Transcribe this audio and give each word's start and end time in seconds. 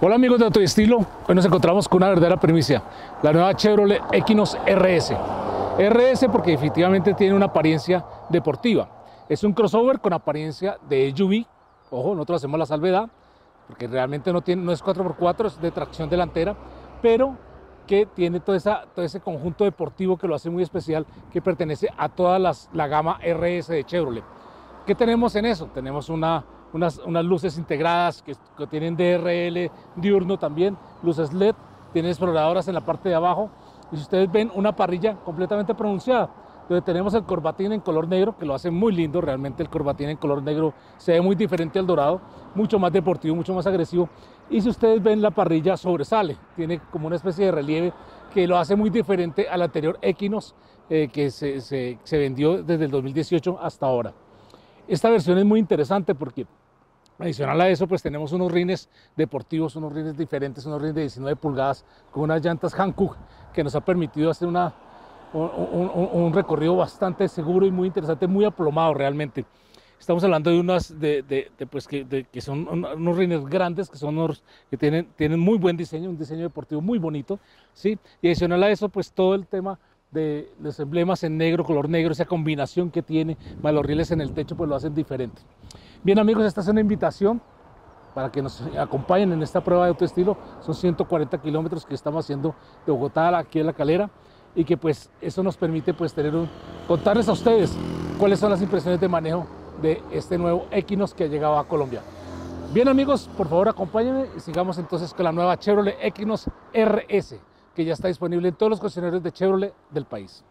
Hola 0.00 0.14
amigos 0.14 0.38
de 0.38 0.44
Autoestilo, 0.44 0.98
hoy 1.26 1.34
nos 1.34 1.44
encontramos 1.44 1.88
con 1.88 1.96
una 1.96 2.10
verdadera 2.10 2.38
primicia, 2.38 2.84
la 3.20 3.32
nueva 3.32 3.52
Chevrolet 3.54 4.00
Equinox 4.12 4.56
RS. 4.64 5.12
RS 5.76 6.28
porque 6.30 6.52
definitivamente 6.52 7.14
tiene 7.14 7.34
una 7.34 7.46
apariencia 7.46 8.04
deportiva. 8.28 8.88
Es 9.28 9.42
un 9.42 9.52
crossover 9.52 9.98
con 9.98 10.12
apariencia 10.12 10.78
de 10.88 11.12
SUV, 11.12 11.44
ojo, 11.90 12.14
nosotros 12.14 12.36
hacemos 12.36 12.60
la 12.60 12.66
salvedad, 12.66 13.08
porque 13.66 13.88
realmente 13.88 14.32
no, 14.32 14.38
es 14.38 14.84
4x4, 14.84 15.46
es 15.46 15.60
de 15.60 15.72
tracción 15.72 16.08
delantera, 16.08 16.54
pero 17.02 17.36
que 17.84 18.06
tiene 18.06 18.38
todo, 18.38 18.54
ese 18.54 19.20
conjunto 19.20 19.64
deportivo 19.64 20.16
que 20.16 20.28
lo 20.28 20.36
hace 20.36 20.48
muy 20.48 20.62
especial, 20.62 21.06
que 21.32 21.42
pertenece 21.42 21.88
a 21.96 22.08
toda 22.08 22.38
la 22.38 22.86
gama 22.86 23.18
RS 23.18 23.66
de 23.66 23.82
Chevrolet. 23.82 24.24
¿Qué 24.86 24.94
tenemos 24.94 25.34
en 25.34 25.46
eso? 25.46 25.66
Tenemos 25.74 26.08
una 26.08 26.44
unas, 26.72 26.98
unas 26.98 27.24
luces 27.24 27.58
integradas 27.58 28.22
que, 28.22 28.36
tienen 28.66 28.96
DRL 28.96 29.70
diurno 29.96 30.38
también, 30.38 30.76
luces 31.02 31.32
LED, 31.32 31.54
tienen 31.92 32.10
exploradoras 32.10 32.68
en 32.68 32.74
la 32.74 32.80
parte 32.80 33.08
de 33.08 33.14
abajo 33.14 33.50
y 33.90 33.96
si 33.96 34.02
ustedes 34.02 34.30
ven 34.30 34.50
una 34.54 34.74
parrilla 34.74 35.14
completamente 35.16 35.74
pronunciada, 35.74 36.28
donde 36.68 36.82
tenemos 36.82 37.14
el 37.14 37.24
corbatín 37.24 37.72
en 37.72 37.80
color 37.80 38.06
negro, 38.06 38.36
que 38.36 38.44
lo 38.44 38.54
hace 38.54 38.70
muy 38.70 38.92
lindo, 38.92 39.22
realmente 39.22 39.62
el 39.62 39.70
corbatín 39.70 40.10
en 40.10 40.18
color 40.18 40.42
negro 40.42 40.74
se 40.98 41.12
ve 41.12 41.20
muy 41.22 41.34
diferente 41.34 41.78
al 41.78 41.86
dorado, 41.86 42.20
mucho 42.54 42.78
más 42.78 42.92
deportivo, 42.92 43.34
mucho 43.34 43.54
más 43.54 43.66
agresivo. 43.66 44.08
Y 44.50 44.60
si 44.60 44.68
ustedes 44.68 45.02
ven 45.02 45.22
la 45.22 45.30
parrilla 45.30 45.78
sobresale, 45.78 46.36
tiene 46.56 46.80
como 46.90 47.06
una 47.06 47.16
especie 47.16 47.46
de 47.46 47.52
relieve 47.52 47.92
que 48.34 48.46
lo 48.46 48.58
hace 48.58 48.76
muy 48.76 48.90
diferente 48.90 49.48
al 49.48 49.62
anterior 49.62 49.98
Equinox 50.02 50.54
eh, 50.90 51.08
que 51.10 51.30
se, 51.30 51.62
se, 51.62 51.98
se 52.02 52.18
vendió 52.18 52.62
desde 52.62 52.84
el 52.84 52.90
2018 52.90 53.58
hasta 53.60 53.86
ahora. 53.86 54.12
Esta 54.86 55.10
versión 55.10 55.38
es 55.38 55.44
muy 55.44 55.60
interesante 55.60 56.14
porque 56.14 56.46
Adicional 57.18 57.60
a 57.60 57.68
eso, 57.68 57.88
pues 57.88 58.00
tenemos 58.00 58.32
unos 58.32 58.52
rines 58.52 58.88
deportivos, 59.16 59.74
unos 59.74 59.92
rines 59.92 60.16
diferentes, 60.16 60.64
unos 60.66 60.80
rines 60.80 60.94
de 60.94 61.00
19 61.02 61.34
pulgadas 61.34 61.84
con 62.12 62.24
unas 62.24 62.44
llantas 62.44 62.74
Hankook 62.74 63.16
que 63.52 63.64
nos 63.64 63.74
ha 63.74 63.80
permitido 63.80 64.30
hacer 64.30 64.46
una, 64.46 64.72
un, 65.32 66.32
recorrido 66.32 66.76
bastante 66.76 67.26
seguro 67.26 67.66
y 67.66 67.72
muy 67.72 67.88
interesante, 67.88 68.28
muy 68.28 68.44
aplomado 68.44 68.94
realmente. 68.94 69.44
Estamos 69.98 70.22
hablando 70.22 70.50
de 70.50 70.60
unas 70.60 71.00
de, 71.00 71.50
pues 71.68 71.88
que, 71.88 72.26
que, 72.30 72.40
son 72.40 72.68
unos 72.68 73.16
rines 73.16 73.44
grandes, 73.46 73.90
que 73.90 73.96
son 73.96 74.32
que 74.70 74.76
tienen, 74.76 75.08
tienen 75.16 75.40
muy 75.40 75.58
buen 75.58 75.76
diseño, 75.76 76.10
un 76.10 76.16
diseño 76.16 76.42
deportivo 76.42 76.80
muy 76.80 77.00
bonito, 77.00 77.40
¿sí? 77.74 77.98
Y 78.22 78.28
adicional 78.28 78.62
a 78.62 78.70
eso, 78.70 78.88
pues 78.88 79.10
todo 79.10 79.34
el 79.34 79.48
tema 79.48 79.80
de 80.12 80.52
los 80.60 80.78
emblemas 80.78 81.24
en 81.24 81.36
negro, 81.36 81.64
color 81.64 81.88
negro, 81.88 82.12
esa 82.12 82.26
combinación 82.26 82.92
que 82.92 83.02
tiene, 83.02 83.36
más 83.60 83.74
los 83.74 83.84
rieles 83.84 84.12
en 84.12 84.20
el 84.20 84.32
techo, 84.32 84.56
pues 84.56 84.70
lo 84.70 84.76
hacen 84.76 84.94
diferente. 84.94 85.42
Bien 86.04 86.18
amigos, 86.20 86.44
esta 86.44 86.60
es 86.60 86.68
una 86.68 86.80
invitación 86.80 87.40
para 88.14 88.30
que 88.30 88.40
nos 88.40 88.62
acompañen 88.78 89.32
en 89.32 89.42
esta 89.42 89.62
prueba 89.62 89.84
de 89.84 89.90
autoestilo. 89.90 90.36
Son 90.60 90.72
140 90.72 91.38
kilómetros 91.38 91.84
que 91.84 91.94
estamos 91.94 92.24
haciendo 92.24 92.54
de 92.86 92.92
Bogotá 92.92 93.36
aquí 93.36 93.58
en 93.58 93.66
La 93.66 93.72
Calera 93.72 94.08
y 94.54 94.64
que 94.64 94.76
pues 94.76 95.10
eso 95.20 95.42
nos 95.42 95.56
permite 95.56 95.92
pues 95.94 96.14
tener 96.14 96.36
un, 96.36 96.48
contarles 96.86 97.28
a 97.28 97.32
ustedes 97.32 97.76
cuáles 98.16 98.38
son 98.38 98.50
las 98.50 98.62
impresiones 98.62 99.00
de 99.00 99.08
manejo 99.08 99.46
de 99.82 100.00
este 100.12 100.38
nuevo 100.38 100.66
Equinox 100.70 101.14
que 101.14 101.24
ha 101.24 101.28
llegado 101.28 101.58
a 101.58 101.66
Colombia. 101.66 102.00
Bien 102.72 102.86
amigos, 102.86 103.28
por 103.36 103.48
favor 103.48 103.68
acompáñenme 103.68 104.26
y 104.36 104.40
sigamos 104.40 104.78
entonces 104.78 105.12
con 105.12 105.24
la 105.24 105.32
nueva 105.32 105.58
Chevrolet 105.58 105.96
Equinox 106.00 106.48
RS 106.72 107.40
que 107.74 107.84
ya 107.84 107.92
está 107.92 108.06
disponible 108.06 108.48
en 108.48 108.54
todos 108.54 108.70
los 108.70 108.80
concesionarios 108.80 109.22
de 109.22 109.32
Chevrolet 109.32 109.74
del 109.90 110.04
país. 110.04 110.44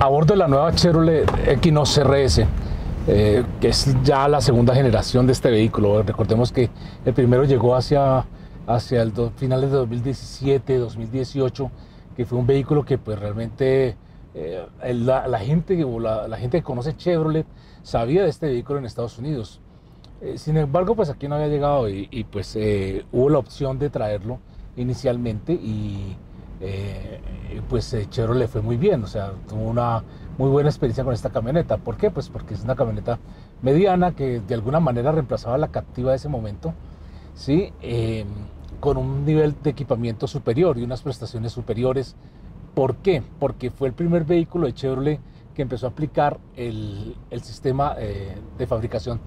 A 0.00 0.06
bordo 0.08 0.34
de 0.34 0.38
la 0.38 0.48
nueva 0.48 0.72
Chevrolet 0.72 1.26
Equinox 1.46 1.98
RS, 2.04 2.46
eh, 3.08 3.44
que 3.60 3.68
es 3.68 3.96
ya 4.04 4.28
la 4.28 4.40
segunda 4.40 4.74
generación 4.74 5.26
de 5.26 5.32
este 5.32 5.50
vehículo. 5.50 6.02
Recordemos 6.02 6.52
que 6.52 6.70
el 7.04 7.14
primero 7.14 7.44
llegó 7.44 7.74
hacia, 7.74 8.24
hacia 8.66 9.02
el 9.02 9.12
finales 9.36 9.70
de 9.70 9.76
2017, 9.78 10.78
2018, 10.78 11.70
que 12.16 12.24
fue 12.24 12.38
un 12.38 12.46
vehículo 12.46 12.84
que 12.84 12.96
pues 12.96 13.18
realmente 13.18 13.96
eh, 14.34 14.64
la, 14.84 15.38
gente, 15.40 15.84
la, 16.00 16.28
la 16.28 16.36
gente 16.36 16.58
que 16.58 16.64
conoce 16.64 16.96
Chevrolet 16.96 17.46
sabía 17.82 18.22
de 18.22 18.28
este 18.28 18.46
vehículo 18.46 18.78
en 18.78 18.84
Estados 18.84 19.18
Unidos. 19.18 19.60
Eh, 20.20 20.36
sin 20.36 20.56
embargo, 20.56 20.96
pues 20.96 21.10
aquí 21.10 21.28
no 21.28 21.36
había 21.36 21.48
llegado 21.48 21.88
y, 21.88 22.26
pues 22.30 22.56
eh, 22.56 23.04
hubo 23.12 23.30
la 23.30 23.38
opción 23.38 23.78
de 23.78 23.88
traerlo 23.88 24.38
inicialmente 24.76 25.52
y 25.52 26.16
eh, 26.60 27.20
pues 27.68 27.96
Chevrolet 28.10 28.40
le 28.40 28.48
fue 28.48 28.62
muy 28.62 28.76
bien, 28.76 29.04
o 29.04 29.06
sea, 29.06 29.32
tuvo 29.48 29.62
una 29.62 30.02
muy 30.38 30.50
buena 30.50 30.68
experiencia 30.68 31.04
con 31.04 31.14
esta 31.14 31.30
camioneta. 31.30 31.78
¿Por 31.78 31.96
qué? 31.96 32.10
Pues 32.10 32.28
porque 32.28 32.54
es 32.54 32.62
una 32.62 32.76
camioneta 32.76 33.18
mediana 33.62 34.12
que 34.12 34.40
de 34.40 34.54
alguna 34.54 34.80
manera 34.80 35.12
reemplazaba 35.12 35.58
la 35.58 35.68
captiva 35.68 36.10
de 36.10 36.16
ese 36.16 36.28
momento, 36.28 36.74
¿sí? 37.34 37.72
con 38.80 38.96
un 38.96 39.24
nivel 39.24 39.56
de 39.62 39.70
equipamiento 39.70 40.28
superior 40.28 40.78
y 40.78 40.84
unas 40.84 41.02
prestaciones 41.02 41.52
superiores. 41.52 42.14
¿Por 42.74 42.96
qué? 42.96 43.22
Porque 43.40 43.70
fue 43.70 43.88
el 43.88 43.94
primer 43.94 44.24
vehículo 44.24 44.66
de 44.66 44.74
Chevrolet 44.74 45.20
que 45.54 45.62
empezó 45.62 45.86
a 45.86 45.90
aplicar 45.90 46.38
el, 46.54 47.16
sistema 47.42 47.94
de 47.94 48.66
fabricación 48.68 49.20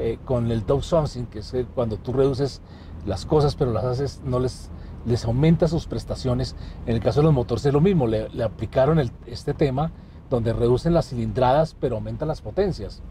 eh, 0.00 0.16
con 0.24 0.48
el 0.52 0.62
something 0.80 1.24
que 1.24 1.40
es 1.40 1.52
cuando 1.74 1.96
tú 1.96 2.12
reduces 2.12 2.60
las 3.04 3.26
cosas, 3.26 3.56
pero 3.56 3.72
las 3.72 3.84
haces, 3.84 4.20
no 4.24 4.38
les, 4.38 4.70
les 5.06 5.24
aumenta 5.24 5.68
sus 5.68 5.86
prestaciones. 5.86 6.56
En 6.86 6.94
el 6.94 7.00
caso 7.00 7.20
de 7.20 7.24
los 7.24 7.34
motores 7.34 7.64
es 7.66 7.72
lo 7.72 7.80
mismo, 7.80 8.06
le, 8.06 8.28
aplicaron 8.42 9.00
este 9.26 9.54
tema 9.54 9.90
donde 10.30 10.52
reducen 10.52 10.94
las 10.94 11.08
cilindradas, 11.08 11.74
pero 11.78 11.96
aumentan 11.96 12.28
las 12.28 12.40
potencias 12.40 13.02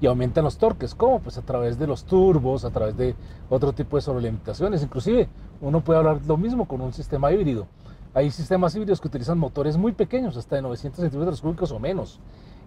y 0.00 0.06
aumentan 0.06 0.44
los 0.44 0.58
torques. 0.58 0.94
¿Cómo? 0.94 1.20
Pues 1.20 1.38
a 1.38 1.42
través 1.42 1.78
de 1.78 1.86
los 1.86 2.04
turbos, 2.04 2.64
a 2.64 2.70
través 2.70 2.96
de 2.96 3.14
otro 3.50 3.72
tipo 3.72 3.96
de 3.96 4.02
sobrelimitaciones. 4.02 4.82
Inclusive 4.82 5.28
uno 5.60 5.82
puede 5.82 5.98
hablar 5.98 6.20
lo 6.26 6.36
mismo 6.36 6.66
con 6.66 6.80
un 6.80 6.92
sistema 6.92 7.30
híbrido. 7.32 7.66
Hay 8.14 8.30
sistemas 8.30 8.74
híbridos 8.74 9.00
que 9.00 9.08
utilizan 9.08 9.38
motores 9.38 9.76
muy 9.76 9.92
pequeños, 9.92 10.36
hasta 10.36 10.56
de 10.56 10.62
900 10.62 11.00
centímetros 11.00 11.40
cúbicos 11.40 11.72
o 11.72 11.78
menos 11.78 12.20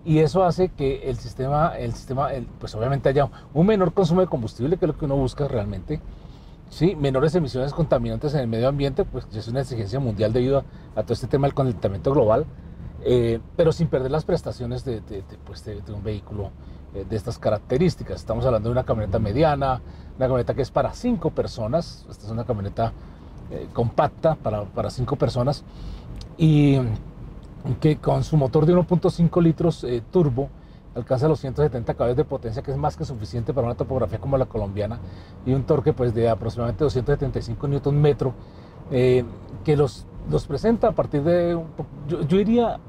y 0.06 0.20
eso 0.20 0.44
hace 0.44 0.70
que 0.70 1.10
el 1.10 1.18
sistema, 1.18 1.76
el 1.78 1.94
sistema 1.94 2.30
pues 2.60 2.76
obviamente 2.76 3.10
haya 3.10 3.28
un 3.54 3.66
menor 3.66 3.92
consumo 3.92 4.22
de 4.22 4.28
combustible, 4.28 4.78
que 4.78 4.86
es 4.86 4.88
lo 4.88 4.98
que 4.98 5.06
uno 5.06 5.16
busca 5.16 5.48
realmente, 5.48 6.00
¿sí? 6.76 6.96
menores 6.96 7.34
emisiones 7.36 7.74
contaminantes 7.74 8.34
en 8.34 8.42
el 8.42 8.48
medio 8.48 8.68
ambiente, 8.68 9.06
pues 9.06 9.26
es 9.34 9.48
una 9.48 9.62
exigencia 9.62 10.00
mundial 10.00 10.34
debido 10.34 10.66
a, 10.96 11.04
todo 11.04 11.14
este 11.14 11.28
tema 11.28 11.48
del 11.48 11.56
calentamiento 11.56 12.12
global, 12.12 12.46
eh, 13.04 13.40
pero 13.56 13.72
sin 13.72 13.88
perder 13.88 14.12
las 14.12 14.26
prestaciones 14.26 14.84
de, 14.84 15.02
pues 15.46 15.64
de 15.64 15.82
un 15.94 16.04
vehículo 16.04 16.52
eh, 16.94 17.06
de 17.10 17.16
estas 17.16 17.40
características. 17.40 18.18
Estamos 18.18 18.46
hablando 18.46 18.68
de 18.68 18.74
una 18.74 18.84
camioneta 18.84 19.20
mediana, 19.20 19.82
una 20.18 20.26
camioneta 20.28 20.54
que 20.54 20.64
es 20.64 20.72
para 20.72 20.94
cinco 20.94 21.30
personas, 21.30 22.06
esta 22.10 22.26
es 22.26 22.32
una 22.32 22.44
camioneta 22.44 22.92
eh, 23.52 23.68
compacta 23.72 24.36
para, 24.36 24.66
para 24.66 24.90
cinco 24.90 25.16
personas, 25.16 25.64
y 26.38 26.78
que 27.80 27.98
con 27.98 28.24
su 28.26 28.36
motor 28.36 28.66
de 28.66 28.76
1.5 28.76 29.42
litros 29.42 29.84
eh, 29.86 30.04
turbo 30.12 30.50
alcanza 30.96 31.28
los 31.28 31.40
170 31.40 31.94
caballos 31.94 32.18
de 32.18 32.26
potencia, 32.26 32.62
que 32.64 32.72
es 32.72 32.78
más 32.78 32.96
que 32.96 33.06
suficiente 33.06 33.54
para 33.54 33.68
una 33.68 33.76
topografía 33.76 34.20
como 34.20 34.38
la 34.38 34.46
colombiana, 34.46 35.00
y 35.46 35.54
un 35.54 35.64
torque 35.64 35.94
pues, 35.94 36.14
de 36.14 36.30
aproximadamente 36.30 36.84
275 36.84 37.68
newton 37.68 38.02
metro, 38.02 38.34
eh, 38.92 39.24
que 39.64 39.76
los, 39.76 40.06
los 40.30 40.48
presenta 40.48 40.90
a 40.90 40.92
partir 40.92 41.24
de, 41.24 41.60
yo, 42.08 42.20
diría, 42.24 42.80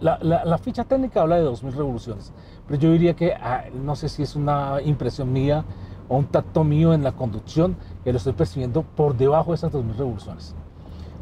la, 0.00 0.18
la, 0.22 0.58
ficha 0.58 0.84
técnica 0.84 1.22
habla 1.22 1.36
de 1.36 1.44
2.000 1.44 1.72
revoluciones, 1.72 2.32
pero 2.66 2.80
yo 2.80 2.90
diría 2.92 3.14
que, 3.14 3.34
ah, 3.34 3.64
no 3.74 3.96
sé 3.96 4.08
si 4.08 4.22
es 4.22 4.36
una 4.36 4.80
impresión 4.82 5.32
mía 5.32 5.64
o 6.08 6.16
un 6.16 6.26
tacto 6.26 6.64
mío 6.64 6.94
en 6.94 7.02
la 7.02 7.12
conducción, 7.12 7.76
que 8.04 8.12
lo 8.12 8.18
estoy 8.18 8.32
percibiendo 8.32 8.82
por 8.82 9.16
debajo 9.16 9.50
de 9.50 9.56
esas 9.56 9.72
2.000 9.72 9.96
revoluciones. 9.96 10.54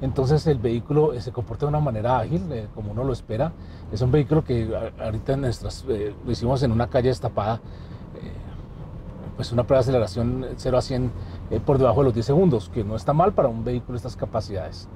Entonces 0.01 0.47
el 0.47 0.59
vehículo 0.59 1.13
eh, 1.13 1.21
se 1.21 1.33
comporta 1.33 1.67
de 1.67 1.71
una 1.71 1.81
manera 1.81 2.19
ágil, 2.19 2.51
eh, 2.53 2.69
como 2.75 2.93
uno 2.93 3.05
lo 3.05 3.13
espera. 3.13 3.53
Es 3.93 4.01
un 4.01 4.13
vehículo 4.13 4.45
que 4.45 4.71
ahorita 5.01 5.35
eh, 5.35 6.15
lo 6.25 6.33
hicimos 6.33 6.63
en 6.63 6.73
una 6.73 6.89
calle 6.89 7.09
destapada, 7.09 7.61
pues 9.37 9.53
una 9.53 9.63
prueba 9.63 9.79
de 9.79 9.85
aceleración 9.85 10.47
0 10.57 10.79
a 10.79 10.83
100 10.83 11.13
por 11.65 11.79
debajo 11.79 12.01
de 12.01 12.07
los 12.07 12.15
10 12.15 12.27
segundos, 12.27 12.69
que 12.71 12.83
no 12.83 12.97
está 12.97 13.13
mal 13.13 13.33
para 13.33 13.47
un 13.47 13.63
vehículo 13.63 13.93
de 13.93 13.99
estas 13.99 14.17
capacidades. 14.17 14.89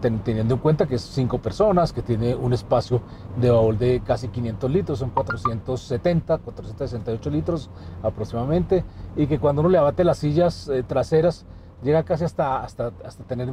teniendo 0.00 0.54
en 0.54 0.60
cuenta 0.60 0.86
que 0.86 0.94
es 0.94 1.02
5 1.02 1.38
personas, 1.38 1.92
que 1.92 2.00
tiene 2.00 2.34
un 2.34 2.54
espacio 2.54 3.02
de 3.36 3.50
baúl 3.50 3.76
de 3.78 4.00
casi 4.00 4.28
500 4.28 4.70
litros, 4.70 4.98
son 5.00 5.10
470, 5.10 6.38
468 6.38 7.30
litros 7.30 7.68
aproximadamente, 8.02 8.84
y 9.16 9.26
que 9.26 9.38
cuando 9.38 9.60
uno 9.60 9.68
le 9.68 9.76
abate 9.76 10.02
las 10.02 10.16
sillas 10.16 10.70
traseras, 10.86 11.44
llega 11.82 12.04
casi 12.04 12.24
hasta, 12.24 12.62
hasta, 12.62 12.90
hasta 13.04 13.24
tener 13.24 13.52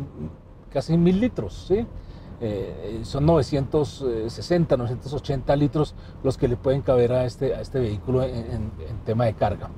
casi 0.69 0.97
mil 0.97 1.19
litros, 1.19 1.65
¿sí? 1.67 1.85
Eh, 2.41 3.01
son 3.03 3.25
960, 3.25 4.77
980 4.77 5.55
litros 5.57 5.93
los 6.23 6.37
que 6.37 6.47
le 6.47 6.55
pueden 6.55 6.81
caber 6.81 7.11
a 7.11 7.25
este, 7.25 7.53
a 7.53 7.59
este 7.59 7.79
vehículo 7.79 8.23
en, 8.23 8.71
tema 9.05 9.25
de 9.25 9.33
carga. 9.33 9.69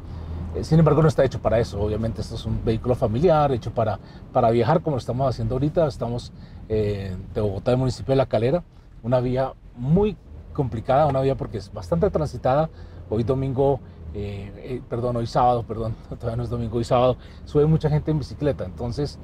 Eh, 0.56 0.64
sin 0.64 0.78
embargo, 0.78 1.02
no 1.02 1.08
está 1.08 1.24
hecho 1.24 1.42
para 1.42 1.60
eso. 1.60 1.82
Obviamente, 1.82 2.22
esto 2.22 2.36
es 2.36 2.46
un 2.46 2.64
vehículo 2.64 2.94
familiar, 2.94 3.52
hecho 3.52 3.72
para, 3.72 4.00
para 4.32 4.52
viajar 4.52 4.82
como 4.82 4.96
lo 4.98 5.00
estamos 5.00 5.28
haciendo 5.28 5.56
ahorita. 5.56 5.88
Estamos 5.88 6.32
eh, 6.70 7.16
de 7.34 7.42
Bogotá, 7.42 7.72
del 7.72 7.80
municipio 7.80 8.12
de 8.12 8.18
La 8.18 8.28
Calera, 8.28 8.64
una 9.02 9.20
vía 9.22 9.54
muy 9.76 10.16
complicada, 10.54 11.08
una 11.08 11.22
vía 11.22 11.36
porque 11.36 11.58
es 11.58 11.74
bastante 11.74 12.10
transitada. 12.12 12.70
Hoy 13.10 13.24
domingo 13.24 13.80
perdón, 14.90 15.16
hoy 15.18 15.28
sábado, 15.28 15.64
perdón, 15.64 15.96
todavía 16.10 16.38
no 16.38 16.44
es 16.44 16.50
domingo, 16.50 16.78
hoy 16.78 16.84
sábado, 16.84 17.18
sube 17.46 17.66
mucha 17.66 17.90
gente 17.90 18.12
en 18.12 18.20
bicicleta. 18.20 18.66
Entonces, 18.66 19.20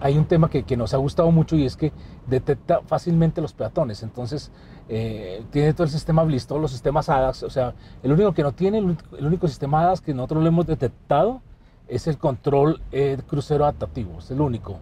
hay 0.00 0.18
un 0.18 0.24
tema 0.26 0.50
que, 0.50 0.64
que, 0.64 0.76
nos 0.76 0.94
ha 0.94 0.96
gustado 0.98 1.30
mucho 1.30 1.56
y 1.56 1.64
es 1.64 1.76
que 1.76 1.92
detecta 2.26 2.80
fácilmente 2.86 3.40
los 3.40 3.52
peatones. 3.52 4.02
Entonces, 4.02 4.50
tiene 4.88 5.72
todo 5.72 5.84
el 5.84 5.90
sistema 5.90 6.22
BLIS, 6.24 6.46
todos 6.46 6.60
los 6.60 6.70
sistemas 6.70 7.08
ADAS. 7.08 7.42
O 7.44 7.50
sea, 7.50 7.74
el 8.02 8.12
único 8.12 8.32
que 8.32 8.42
no 8.42 8.52
tiene, 8.52 8.78
el 8.78 9.26
único, 9.26 9.48
sistema 9.48 9.82
ADAS 9.82 10.00
que 10.00 10.12
nosotros 10.12 10.42
lo 10.42 10.48
hemos 10.48 10.66
detectado 10.66 11.40
es 11.88 12.06
el 12.06 12.18
control 12.18 12.80
crucero 13.26 13.64
adaptativo, 13.64 14.18
es 14.18 14.30
el 14.30 14.40
único 14.40 14.78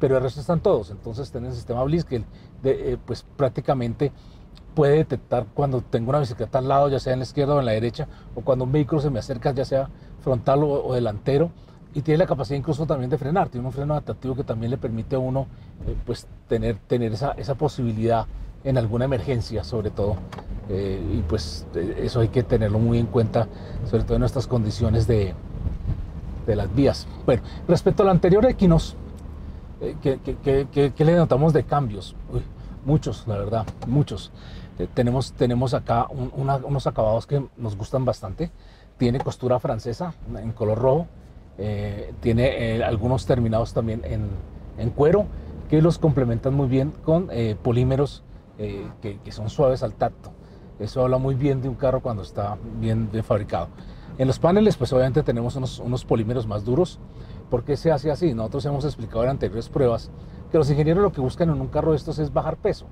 pero 0.00 0.16
el 0.16 0.22
resto 0.22 0.40
están 0.40 0.60
todos. 0.60 0.90
Entonces 0.90 1.30
tiene 1.30 1.48
el 1.48 1.54
sistema 1.54 1.84
Bliss 1.84 2.04
que 2.04 2.24
eh, 2.64 2.96
pues 3.04 3.24
prácticamente 3.36 4.10
puede 4.74 4.96
detectar 4.96 5.46
cuando 5.54 5.80
tengo 5.80 6.10
una 6.10 6.20
bicicleta 6.20 6.58
al 6.58 6.68
lado, 6.68 6.88
ya 6.88 6.98
sea 6.98 7.12
en 7.12 7.20
la 7.20 7.24
izquierda 7.24 7.54
o 7.54 7.60
en 7.60 7.66
la 7.66 7.72
derecha, 7.72 8.08
o 8.34 8.40
cuando 8.40 8.64
un 8.64 8.72
vehículo 8.72 9.00
se 9.00 9.10
me 9.10 9.18
acerca, 9.18 9.52
ya 9.52 9.64
sea 9.64 9.88
frontal 10.22 10.62
o, 10.62 10.94
delantero, 10.94 11.50
y 11.94 12.02
tiene 12.02 12.18
la 12.18 12.26
capacidad 12.26 12.56
incluso 12.58 12.86
también 12.86 13.10
de 13.10 13.18
frenar, 13.18 13.48
tiene 13.48 13.66
un 13.66 13.72
freno 13.72 13.94
adaptativo 13.94 14.36
que 14.36 14.44
también 14.44 14.70
le 14.70 14.78
permite 14.78 15.16
a 15.16 15.18
uno 15.18 15.46
eh, 15.86 15.96
pues 16.06 16.26
tener, 16.48 16.76
tener 16.86 17.12
esa, 17.12 17.32
esa, 17.32 17.56
posibilidad 17.56 18.26
en 18.62 18.78
alguna 18.78 19.06
emergencia 19.06 19.64
sobre 19.64 19.90
todo, 19.90 20.16
eh, 20.68 21.00
y 21.14 21.22
pues 21.22 21.66
eso 21.74 22.20
hay 22.20 22.28
que 22.28 22.42
tenerlo 22.42 22.78
muy 22.78 22.98
en 22.98 23.06
cuenta, 23.06 23.48
sobre 23.90 24.04
todo 24.04 24.14
en 24.14 24.20
nuestras 24.20 24.46
condiciones 24.46 25.06
de, 25.06 25.34
de 26.46 26.56
las 26.56 26.72
vías. 26.74 27.06
Bueno, 27.26 27.42
respecto 27.66 28.02
al 28.02 28.10
anterior 28.10 28.44
Equinox, 28.46 28.94
eh, 29.80 29.96
¿qué, 30.02 31.04
le 31.04 31.16
notamos 31.16 31.52
de 31.52 31.64
cambios? 31.64 32.14
Muchos, 32.84 33.26
la 33.26 33.38
verdad, 33.38 33.66
muchos. 33.86 34.32
Eh, 34.78 34.88
tenemos, 34.92 35.32
tenemos 35.32 35.74
acá 35.74 36.06
unos 36.08 36.86
acabados 36.86 37.26
que 37.26 37.44
nos 37.56 37.76
gustan 37.76 38.04
bastante. 38.04 38.50
Tiene 38.98 39.20
costura 39.20 39.58
francesa 39.58 40.14
en 40.36 40.52
color 40.52 40.78
rojo. 40.78 41.06
Eh, 41.58 42.12
tiene 42.20 42.82
algunos 42.82 43.26
terminados 43.26 43.74
también 43.74 44.02
en, 44.04 44.90
cuero 44.90 45.26
que 45.68 45.82
los 45.82 45.98
complementan 45.98 46.54
muy 46.54 46.68
bien 46.68 46.92
con 47.04 47.30
polímeros 47.62 48.22
que, 48.58 49.18
son 49.30 49.50
suaves 49.50 49.82
al 49.82 49.94
tacto. 49.94 50.32
Eso 50.78 51.02
habla 51.02 51.18
muy 51.18 51.34
bien 51.34 51.60
de 51.60 51.68
un 51.68 51.74
carro 51.74 52.00
cuando 52.00 52.22
está 52.22 52.56
bien, 52.80 53.10
fabricado. 53.22 53.68
En 54.18 54.26
los 54.26 54.38
paneles, 54.38 54.76
pues 54.76 54.92
obviamente 54.92 55.22
tenemos 55.22 55.56
unos, 55.56 55.78
unos 55.78 56.04
polímeros 56.04 56.46
más 56.46 56.64
duros 56.64 56.98
¿Por 57.50 57.64
qué 57.64 57.76
se 57.76 57.90
hace 57.90 58.12
así? 58.12 58.32
Nosotros 58.32 58.64
hemos 58.66 58.84
explicado 58.84 59.24
en 59.24 59.30
anteriores 59.30 59.68
pruebas 59.68 60.08
que 60.50 60.58
los 60.58 60.70
ingenieros 60.70 61.02
lo 61.02 61.12
que 61.12 61.20
buscan 61.20 61.50
en 61.50 61.60
un 61.60 61.68
carro 61.68 61.92
de 61.92 61.96
estos 61.96 62.18
es 62.18 62.32
bajar 62.32 62.56
peso. 62.56 62.86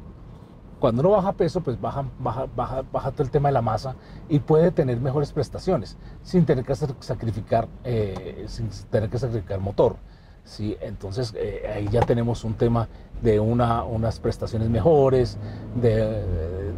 Cuando 0.78 1.00
uno 1.00 1.10
baja 1.10 1.32
peso, 1.32 1.60
pues 1.60 1.80
baja, 1.80 2.04
baja, 2.20 2.46
baja, 2.54 2.82
baja 2.92 3.10
todo 3.10 3.24
el 3.24 3.30
tema 3.30 3.48
de 3.48 3.54
la 3.54 3.62
masa 3.62 3.96
y 4.28 4.38
puede 4.38 4.70
tener 4.70 5.00
mejores 5.00 5.32
prestaciones 5.32 5.96
sin 6.22 6.46
tener 6.46 6.64
que 6.64 6.74
sacrificar, 6.74 7.68
eh, 7.82 8.44
sin 8.46 8.68
tener 8.90 9.10
que 9.10 9.18
sacrificar 9.18 9.58
motor. 9.58 9.96
¿sí? 10.44 10.76
Entonces 10.80 11.34
eh, 11.36 11.70
ahí 11.74 11.88
ya 11.90 12.00
tenemos 12.02 12.44
un 12.44 12.54
tema 12.54 12.88
de 13.20 13.40
una, 13.40 13.82
unas 13.82 14.20
prestaciones 14.20 14.68
mejores, 14.70 15.36
de, 15.74 16.22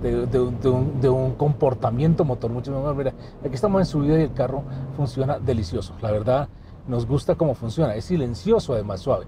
de, 0.00 1.08
un, 1.10 1.34
comportamiento 1.34 2.24
motor 2.24 2.50
mucho 2.50 2.72
mejor. 2.72 2.94
Mira, 2.94 3.12
aquí 3.44 3.54
estamos 3.54 3.80
en 3.80 3.86
subida 3.86 4.18
y 4.18 4.22
el 4.22 4.32
carro 4.32 4.62
funciona 4.96 5.38
delicioso. 5.38 5.94
La 6.00 6.10
verdad, 6.10 6.48
nos 6.88 7.06
gusta 7.06 7.34
cómo 7.34 7.54
funciona, 7.54 7.94
es 7.94 8.06
silencioso 8.06 8.72
además 8.72 9.00
suave. 9.00 9.26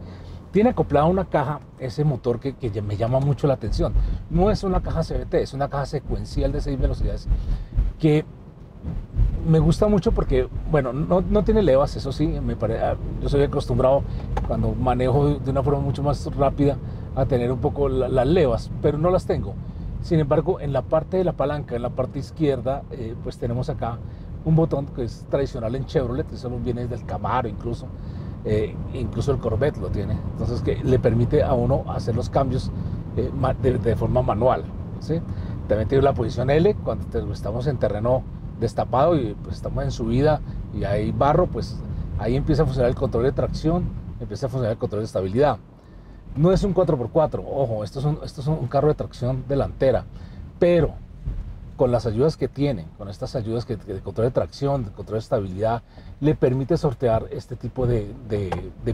Tiene 0.53 0.71
acoplada 0.71 1.07
una 1.07 1.25
caja, 1.25 1.61
ese 1.79 2.05
motor 2.05 2.39
que, 2.39 2.55
me 2.83 2.97
llama 2.97 3.21
mucho 3.21 3.47
la 3.47 3.55
atención. 3.55 3.95
No 4.31 4.51
es 4.51 4.63
una 4.65 4.83
caja 4.83 5.03
CVT, 5.03 5.35
es 5.35 5.55
una 5.55 5.69
caja 5.69 5.87
secuencial 5.87 6.53
de 6.53 6.61
6 6.61 6.79
velocidades 6.79 7.27
que 7.99 8.25
me 9.47 9.59
gusta 9.59 9.89
mucho 9.89 10.13
porque, 10.13 10.49
bueno, 10.71 10.93
no, 10.93 11.45
tiene 11.45 11.63
levas, 11.63 11.97
eso 11.97 12.13
sí, 12.13 12.27
me 12.27 12.57
ah, 12.81 12.97
yo 13.21 13.29
soy 13.29 13.43
acostumbrado 13.43 14.03
cuando 14.47 14.75
manejo 14.75 15.37
de 15.37 15.51
una 15.51 15.63
forma 15.63 15.81
mucho 15.81 16.03
más 16.03 16.25
rápida 16.37 16.77
a 17.17 17.25
tener 17.25 17.51
un 17.51 17.59
poco 17.59 17.89
las 17.89 18.27
levas, 18.27 18.71
pero 18.83 18.99
no 18.99 19.11
las 19.11 19.27
tengo. 19.27 19.55
Sin 20.03 20.21
embargo, 20.21 20.61
en 20.61 20.73
la 20.73 20.83
parte 20.83 21.17
de 21.17 21.25
la 21.25 21.33
palanca, 21.33 21.77
en 21.77 21.83
la 21.83 21.91
parte 21.91 22.19
izquierda, 22.19 22.83
eh, 22.91 23.15
pues 23.23 23.39
tenemos 23.39 23.69
acá 23.71 23.99
un 24.45 24.57
botón 24.57 24.87
que 24.87 25.05
es 25.05 25.25
tradicional 25.31 25.75
en 25.77 25.87
Chevrolet, 25.87 26.29
solo 26.35 26.59
viene 26.59 26.87
del 26.89 27.07
Camaro 27.07 27.49
incluso, 27.49 27.87
eh, 28.45 28.75
incluso 28.95 29.33
el 29.33 29.39
Corvette 29.39 29.79
lo 29.79 29.89
tiene, 29.89 30.19
entonces 30.33 30.63
que 30.63 30.83
le 30.83 30.99
permite 30.99 31.43
a 31.43 31.53
uno 31.53 31.85
hacer 31.89 32.17
los 32.17 32.29
cambios 32.29 32.71
eh, 33.17 33.31
de, 33.63 33.97
forma 33.97 34.23
manual. 34.23 34.65
También 35.69 35.89
tiene 35.89 36.03
la 36.03 36.13
posición 36.13 36.51
L, 36.51 36.75
cuando 36.85 37.33
estamos 37.33 37.67
en 37.67 37.79
terreno 37.79 38.23
destapado 38.61 39.17
y 39.17 39.35
pues, 39.43 39.57
estamos 39.57 39.85
en 39.85 39.91
subida 39.91 40.41
y 40.75 40.85
hay 40.85 41.13
barro, 41.13 41.47
pues 41.47 41.79
ahí 42.19 42.37
empieza 42.37 42.63
a 42.63 42.67
funcionar 42.67 42.91
el 42.91 42.97
control 42.97 43.25
de 43.25 43.33
tracción, 43.33 43.85
empieza 44.21 44.47
a 44.47 44.49
funcionar 44.49 44.73
el 44.73 44.79
control 44.79 45.03
de 45.03 45.07
estabilidad. 45.07 45.59
No 46.37 46.51
es 46.53 46.65
un 46.65 46.75
4x4, 46.75 47.45
ojo, 47.47 47.85
esto 47.85 47.99
es 47.99 48.05
un, 48.05 48.19
esto 48.25 48.41
es 48.41 48.47
un 48.47 48.67
carro 48.67 48.89
de 48.89 48.95
tracción 48.95 49.45
delantera, 49.47 50.05
pero 50.59 50.95
con 51.83 51.91
las 51.91 52.07
ayudas 52.07 52.37
que 52.37 52.47
tiene, 52.47 52.87
con 52.97 53.09
estas 53.09 53.35
ayudas 53.35 53.65
que, 53.65 53.75
de 53.75 54.01
control 54.03 54.29
de 54.29 54.31
tracción, 54.31 54.85
de 54.85 54.93
control 54.93 55.17
de 55.17 55.23
estabilidad, 55.25 55.83
le 56.21 56.37
permite 56.37 56.77
sortear 56.77 57.27
este 57.33 57.57
tipo 57.57 57.89
de, 57.89 58.15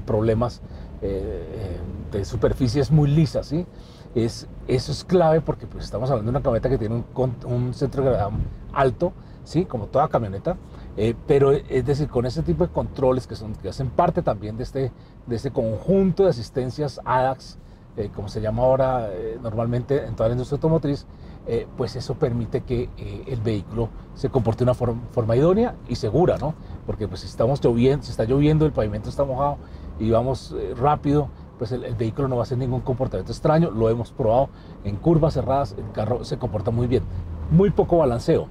problemas 0.06 0.62
eh, 1.02 1.76
de 2.10 2.24
superficies 2.24 2.90
muy 2.90 3.10
lisas. 3.10 3.48
¿sí? 3.48 3.66
Es, 4.14 4.48
eso 4.68 4.90
es 4.90 5.04
clave 5.04 5.42
porque 5.42 5.66
pues, 5.66 5.84
estamos 5.84 6.08
hablando 6.08 6.32
de 6.32 6.38
una 6.38 6.42
camioneta 6.42 6.70
que 6.70 6.78
tiene 6.78 6.94
un, 6.94 7.34
un 7.44 7.74
centro 7.74 8.02
de 8.02 8.08
gravedad 8.08 8.30
alto, 8.72 9.12
¿sí? 9.44 9.66
como 9.66 9.88
toda 9.88 10.08
camioneta, 10.08 10.56
eh, 10.96 11.14
pero 11.26 11.52
es 11.52 11.84
decir, 11.84 12.08
con 12.08 12.24
ese 12.24 12.42
tipo 12.42 12.66
de 12.66 12.72
controles 12.72 13.26
que, 13.26 13.36
son, 13.36 13.54
que 13.54 13.68
hacen 13.68 13.90
parte 13.90 14.22
también 14.22 14.56
de 14.56 14.62
este, 14.62 14.92
de 15.26 15.36
este 15.36 15.50
conjunto 15.50 16.22
de 16.22 16.30
asistencias 16.30 17.02
ADAX, 17.04 17.58
eh, 17.98 18.08
como 18.16 18.28
se 18.28 18.40
llama 18.40 18.62
ahora 18.62 19.10
normalmente 19.42 20.06
en 20.06 20.16
toda 20.16 20.30
la 20.30 20.36
industria 20.36 20.56
automotriz, 20.56 21.06
eh, 21.50 21.66
pues 21.78 21.96
eso 21.96 22.12
permite 22.12 22.60
que 22.60 22.90
eh, 22.98 23.24
el 23.26 23.40
vehículo 23.40 23.88
se 24.14 24.28
comporte 24.28 24.66
de 24.66 24.70
una 24.70 24.74
forma, 24.74 25.34
idónea 25.34 25.76
y 25.88 25.94
segura, 25.94 26.36
¿no? 26.36 26.52
Porque 26.84 27.08
pues 27.08 27.22
si 27.22 27.26
estamos 27.26 27.64
lloviendo, 27.64 28.04
si 28.04 28.10
está 28.10 28.24
lloviendo, 28.24 28.66
el 28.66 28.72
pavimento 28.72 29.08
está 29.08 29.24
mojado 29.24 29.56
y 29.98 30.10
vamos 30.10 30.54
eh, 30.54 30.74
rápido, 30.78 31.30
pues 31.56 31.72
el, 31.72 31.94
vehículo 31.94 32.28
no 32.28 32.36
va 32.36 32.42
a 32.42 32.44
hacer 32.44 32.58
ningún 32.58 32.82
comportamiento 32.82 33.32
extraño, 33.32 33.70
lo 33.70 33.88
hemos 33.88 34.12
probado 34.12 34.50
en 34.84 34.96
curvas 34.96 35.32
cerradas, 35.32 35.74
el 35.78 35.90
carro 35.92 36.22
se 36.22 36.36
comporta 36.36 36.70
muy 36.70 36.86
bien, 36.86 37.02
muy 37.50 37.70
poco 37.70 37.96
balanceo, 37.96 38.48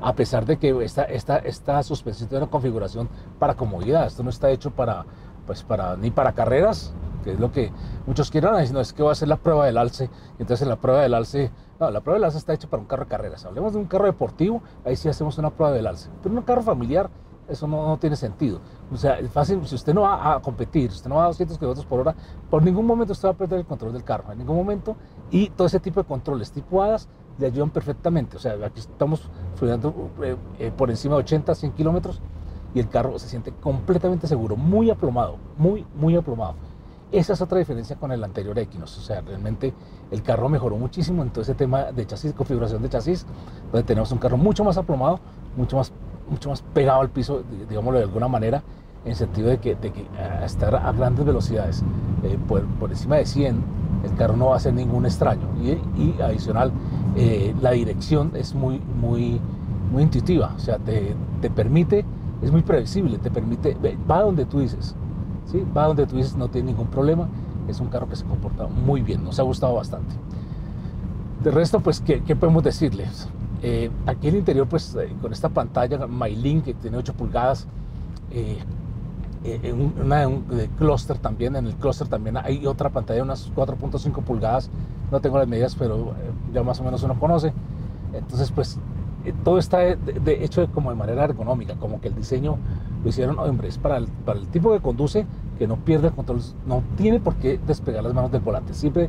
a 0.00 0.12
pesar 0.14 0.46
de 0.46 0.56
que 0.56 0.76
esta, 0.84 1.04
esta, 1.04 1.38
esta 1.38 1.80
suspensión 1.84 2.28
tiene 2.28 2.42
una 2.42 2.50
configuración 2.50 3.08
para 3.38 3.54
comodidad, 3.54 4.04
esto 4.08 4.24
no 4.24 4.30
está 4.30 4.50
hecho 4.50 4.72
para, 4.72 5.06
pues 5.46 5.62
para, 5.62 5.96
ni 5.96 6.10
para 6.10 6.32
carreras, 6.32 6.92
que 7.24 7.32
es 7.32 7.40
lo 7.40 7.52
que 7.52 7.72
muchos 8.06 8.30
quieren, 8.30 8.52
no, 8.72 8.80
es 8.80 8.92
que 8.92 9.02
va 9.02 9.12
a 9.12 9.14
ser 9.14 9.28
la 9.28 9.36
prueba 9.36 9.66
del 9.66 9.78
alce, 9.78 10.10
entonces 10.38 10.62
en 10.62 10.68
la 10.68 10.76
prueba 10.76 11.02
del 11.02 11.14
alce 11.14 11.50
no, 11.78 11.90
la 11.90 12.00
prueba 12.00 12.16
del 12.16 12.24
alce 12.24 12.38
está 12.38 12.54
hecha 12.54 12.68
para 12.68 12.80
un 12.80 12.86
carro 12.86 13.04
de 13.04 13.10
carreras. 13.10 13.44
Hablemos 13.44 13.74
de 13.74 13.78
un 13.78 13.84
carro 13.84 14.06
deportivo, 14.06 14.62
ahí 14.84 14.96
sí 14.96 15.08
hacemos 15.08 15.36
una 15.38 15.50
prueba 15.50 15.74
del 15.74 15.86
alce. 15.86 16.08
Pero 16.22 16.34
un 16.34 16.42
carro 16.42 16.62
familiar, 16.62 17.10
eso 17.48 17.66
no, 17.66 17.98
tiene 17.98 18.16
sentido. 18.16 18.60
O 18.90 18.96
sea, 18.96 19.18
es 19.18 19.30
fácil, 19.30 19.64
si 19.66 19.74
usted 19.74 19.92
no 19.92 20.02
va 20.02 20.36
a 20.36 20.40
competir, 20.40 20.90
si 20.90 20.96
usted 20.96 21.10
no 21.10 21.16
va 21.16 21.24
a 21.24 21.28
200 21.28 21.58
km 21.58 21.84
por 21.84 22.00
hora, 22.00 22.14
por 22.48 22.62
ningún 22.62 22.86
momento 22.86 23.12
usted 23.12 23.28
va 23.28 23.32
a 23.32 23.36
perder 23.36 23.58
el 23.60 23.66
control 23.66 23.92
del 23.92 24.04
carro, 24.04 24.32
en 24.32 24.38
ningún 24.38 24.56
momento. 24.56 24.96
Y 25.30 25.50
todo 25.50 25.66
ese 25.66 25.80
tipo 25.80 26.00
de 26.00 26.06
controles 26.06 26.50
tipo 26.50 26.82
HADAS 26.82 27.08
le 27.38 27.46
ayudan 27.46 27.68
perfectamente. 27.68 28.38
O 28.38 28.40
sea, 28.40 28.54
aquí 28.64 28.80
estamos 28.80 29.28
fluyendo 29.56 30.10
eh, 30.22 30.36
eh, 30.58 30.72
por 30.74 30.88
encima 30.88 31.16
de 31.16 31.20
80, 31.20 31.54
100 31.54 31.72
kilómetros 31.72 32.22
y 32.76 32.78
el 32.78 32.90
carro 32.90 33.18
se 33.18 33.26
siente 33.26 33.52
completamente 33.52 34.26
seguro, 34.26 34.54
muy 34.54 34.90
aplomado, 34.90 35.38
muy, 35.56 35.86
muy 35.98 36.14
aplomado. 36.14 36.56
Esa 37.10 37.32
es 37.32 37.40
otra 37.40 37.58
diferencia 37.58 37.96
con 37.96 38.12
el 38.12 38.22
anterior 38.22 38.58
Equinox. 38.58 38.98
O 38.98 39.00
sea, 39.00 39.22
realmente 39.22 39.72
el 40.10 40.22
carro 40.22 40.50
mejoró 40.50 40.76
muchísimo 40.76 41.22
en 41.22 41.30
todo 41.30 41.40
ese 41.40 41.54
tema 41.54 41.84
de 41.84 42.06
chasis, 42.06 42.34
configuración 42.34 42.82
de 42.82 42.90
chasis, 42.90 43.24
donde 43.72 43.82
tenemos 43.86 44.12
un 44.12 44.18
carro 44.18 44.36
mucho 44.36 44.62
más 44.62 44.76
aplomado, 44.76 45.20
mucho 45.56 45.78
más, 45.78 45.90
mucho 46.28 46.50
más 46.50 46.60
pegado 46.74 47.00
al 47.00 47.08
piso, 47.08 47.44
digámoslo 47.66 47.96
de 47.98 48.04
alguna 48.04 48.28
manera, 48.28 48.62
en 49.06 49.12
el 49.12 49.16
sentido 49.16 49.48
de 49.48 49.56
que, 49.56 49.74
de 49.74 49.92
que 49.92 50.06
a 50.18 50.44
estar 50.44 50.74
a 50.74 50.92
grandes 50.92 51.24
velocidades, 51.24 51.82
eh, 52.24 52.36
por, 52.46 52.62
por, 52.74 52.90
encima 52.90 53.16
de 53.16 53.24
100, 53.24 53.64
el 54.04 54.14
carro 54.16 54.36
no 54.36 54.48
va 54.48 54.56
a 54.56 54.60
ser 54.60 54.74
ningún 54.74 55.06
extraño. 55.06 55.48
Y, 55.62 55.70
y 55.98 56.16
adicional, 56.20 56.72
eh, 57.16 57.54
la 57.62 57.70
dirección 57.70 58.32
es 58.34 58.54
muy, 58.54 58.80
muy, 58.80 59.40
muy 59.90 60.02
intuitiva, 60.02 60.52
o 60.54 60.58
sea, 60.58 60.78
te, 60.78 61.14
te 61.40 61.48
permite, 61.48 62.04
es 62.42 62.50
muy 62.50 62.62
previsible, 62.62 63.18
te 63.18 63.30
permite, 63.30 63.76
va 64.08 64.22
donde 64.22 64.44
tú 64.44 64.60
dices 64.60 64.94
¿sí? 65.50 65.64
va 65.76 65.86
donde 65.86 66.06
tú 66.06 66.16
dices 66.16 66.36
no 66.36 66.48
tiene 66.48 66.68
ningún 66.68 66.88
problema, 66.88 67.28
es 67.68 67.80
un 67.80 67.88
carro 67.88 68.08
que 68.08 68.16
se 68.16 68.24
comporta 68.24 68.66
muy 68.66 69.02
bien, 69.02 69.24
nos 69.24 69.38
ha 69.38 69.42
gustado 69.42 69.74
bastante. 69.74 70.14
De 71.42 71.50
resto, 71.50 71.80
pues, 71.80 72.00
¿qué, 72.00 72.20
podemos 72.36 72.64
decirles? 72.64 73.28
Eh, 73.62 73.90
aquí 74.06 74.28
en 74.28 74.34
el 74.34 74.38
interior, 74.40 74.66
pues, 74.66 74.94
eh, 74.94 75.14
con 75.20 75.32
esta 75.32 75.48
pantalla 75.48 76.06
MyLink 76.06 76.64
que 76.64 76.74
tiene 76.74 76.96
8 76.96 77.14
pulgadas, 77.14 77.66
eh, 78.30 78.58
una 80.00 80.26
de 80.26 80.68
clúster 80.76 81.18
también, 81.18 81.54
en 81.54 81.66
el 81.66 81.74
clúster 81.76 82.08
también 82.08 82.36
hay 82.36 82.66
otra 82.66 82.90
pantalla 82.90 83.18
de 83.18 83.22
unas 83.22 83.48
4.5 83.54 84.22
pulgadas, 84.22 84.70
no 85.12 85.20
tengo 85.20 85.38
las 85.38 85.46
medidas, 85.46 85.76
pero 85.76 86.14
ya 86.52 86.64
más 86.64 86.80
o 86.80 86.84
menos 86.84 87.02
uno 87.04 87.18
conoce. 87.18 87.52
Entonces, 88.12 88.50
pues, 88.50 88.78
todo 89.32 89.58
está 89.58 89.78
de, 89.78 90.44
hecho 90.44 90.60
de, 90.60 90.68
como 90.68 90.90
de 90.90 90.96
manera 90.96 91.24
ergonómica, 91.24 91.74
como 91.74 92.00
que 92.00 92.08
el 92.08 92.14
diseño 92.14 92.56
lo 93.02 93.08
hicieron, 93.08 93.38
hombre, 93.38 93.68
es 93.68 93.78
para 93.78 93.96
el, 93.96 94.06
para 94.06 94.38
el 94.38 94.46
tipo 94.48 94.72
que 94.72 94.80
conduce, 94.80 95.26
que 95.58 95.66
no 95.66 95.76
pierde 95.76 96.08
el 96.08 96.14
control, 96.14 96.40
no 96.66 96.82
tiene 96.96 97.20
por 97.20 97.36
qué 97.36 97.58
despegar 97.66 98.04
las 98.04 98.14
manos 98.14 98.30
del 98.32 98.40
volante, 98.40 98.74
siempre 98.74 99.08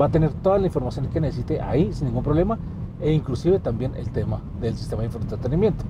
va 0.00 0.06
a 0.06 0.08
tener 0.08 0.32
toda 0.32 0.58
la 0.58 0.66
información 0.66 1.06
que 1.06 1.20
necesite 1.20 1.60
ahí 1.60 1.92
sin 1.92 2.08
ningún 2.08 2.22
problema 2.22 2.58
e 3.00 3.12
inclusive 3.12 3.58
también 3.58 3.94
el 3.96 4.10
tema 4.10 4.40
del 4.60 4.76
sistema 4.76 5.02
de 5.02 5.06
infoentretenimiento. 5.06 5.84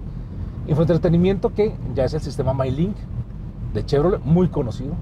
Infoentretenimiento 0.68 1.54
que 1.54 1.74
ya 1.94 2.04
es 2.04 2.14
el 2.14 2.20
sistema 2.20 2.52
MyLink 2.52 2.96
de 3.74 3.84
Chevrolet, 3.84 4.20
muy 4.24 4.48
conocido. 4.48 4.94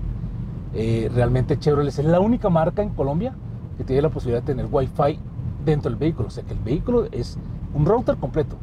Eh, 0.74 1.10
realmente 1.14 1.58
Chevrolet 1.58 1.98
es 1.98 2.04
la 2.04 2.20
única 2.20 2.50
marca 2.50 2.82
en 2.82 2.90
Colombia 2.90 3.34
que 3.76 3.84
tiene 3.84 4.02
la 4.02 4.10
posibilidad 4.10 4.42
de 4.42 4.46
tener 4.46 4.66
Wi-Fi 4.70 5.18
dentro 5.64 5.90
del 5.90 5.98
vehículo, 5.98 6.28
o 6.28 6.30
sea 6.30 6.44
que 6.44 6.52
el 6.52 6.58
vehículo 6.58 7.06
es 7.10 7.38
un 7.74 7.84
router 7.84 8.16
completo. 8.16 8.56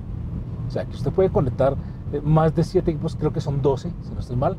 O 0.67 0.71
sea 0.71 0.85
que 0.85 0.95
usted 0.95 1.11
puede 1.11 1.29
conectar 1.29 1.75
eh, 2.13 2.21
más 2.23 2.55
de 2.55 2.63
7 2.63 2.89
equipos, 2.91 3.15
creo 3.15 3.31
que 3.31 3.41
son 3.41 3.61
12, 3.61 3.91
si 4.03 4.13
no 4.13 4.19
estoy 4.19 4.35
mal, 4.35 4.57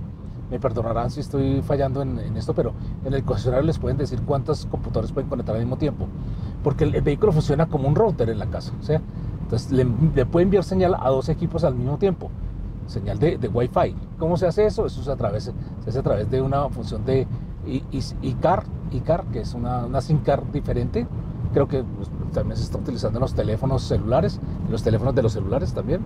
me 0.51 0.61
perdonarán 0.61 1.11
si 1.11 1.21
estoy 1.21 1.63
fallando 1.63 2.03
en, 2.03 2.37
esto, 2.37 2.55
pero 2.55 2.75
en 3.07 3.15
el 3.15 3.25
concesionario 3.25 3.67
les 3.67 3.79
pueden 3.79 3.97
decir 3.97 4.21
cuántos 4.21 4.67
computadores 4.67 5.11
pueden 5.11 5.31
conectar 5.31 5.55
al 5.55 5.63
mismo 5.63 5.79
tiempo, 5.79 6.07
porque 6.63 6.85
el, 6.85 7.01
vehículo 7.01 7.33
funciona 7.33 7.67
como 7.67 7.89
un 7.89 7.95
router 7.95 8.29
en 8.29 8.39
la 8.39 8.47
casa, 8.47 8.75
o 8.79 8.83
sea, 8.83 9.01
entonces 9.45 9.73
le, 9.73 10.27
puede 10.27 10.45
enviar 10.45 10.65
señal 10.65 10.95
a 11.01 11.09
dos 11.09 11.31
equipos 11.31 11.65
al 11.65 11.75
mismo 11.75 11.97
tiempo, 11.97 12.31
señal 12.87 13.19
de, 13.19 13.51
Wi-Fi. 13.53 13.95
¿Cómo 14.19 14.37
se 14.37 14.47
hace 14.47 14.67
eso? 14.67 14.85
Eso 14.85 15.03
se, 15.03 15.11
a 15.11 15.17
través, 15.17 15.45
se 15.45 15.89
hace 15.89 15.99
a 15.99 16.03
través 16.03 16.31
de 16.31 16.43
una 16.43 16.69
función 16.69 17.03
de 17.07 17.27
iCar, 18.21 18.65
iCar 18.91 19.25
que 19.33 19.41
es 19.41 19.55
una, 19.55 19.87
una 19.87 20.03
SIM 20.03 20.21
diferente, 20.53 21.07
creo 21.55 21.67
que 21.67 21.83
pues, 21.83 22.11
también 22.33 22.57
se 22.57 22.65
está 22.65 22.79
utilizando 22.79 23.19
en 23.19 23.23
los 23.23 23.35
teléfonos 23.35 23.83
celulares, 23.83 24.41
en 24.65 24.73
los 24.73 24.83
teléfonos 24.83 25.15
de 25.15 25.23
los 25.23 25.33
celulares 25.33 25.73
también. 25.73 26.01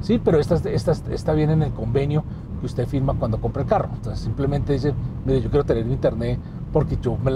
Sí, 0.00 0.20
pero 0.22 0.38
esta, 0.38 0.56
esta, 0.70 0.92
esta 1.10 1.32
viene 1.32 1.52
en 1.54 1.62
el 1.62 1.72
convenio 1.72 2.24
que 2.60 2.66
usted 2.66 2.86
firma 2.86 3.14
cuando 3.18 3.40
compra 3.40 3.62
el 3.62 3.68
carro. 3.68 3.90
Entonces 3.92 4.20
simplemente 4.20 4.72
dice, 4.72 4.94
mire, 5.24 5.40
yo 5.40 5.50
quiero 5.50 5.64
tener 5.64 5.86
internet 5.86 6.38
porque 6.72 6.98
yo 7.00 7.16
me 7.16 7.32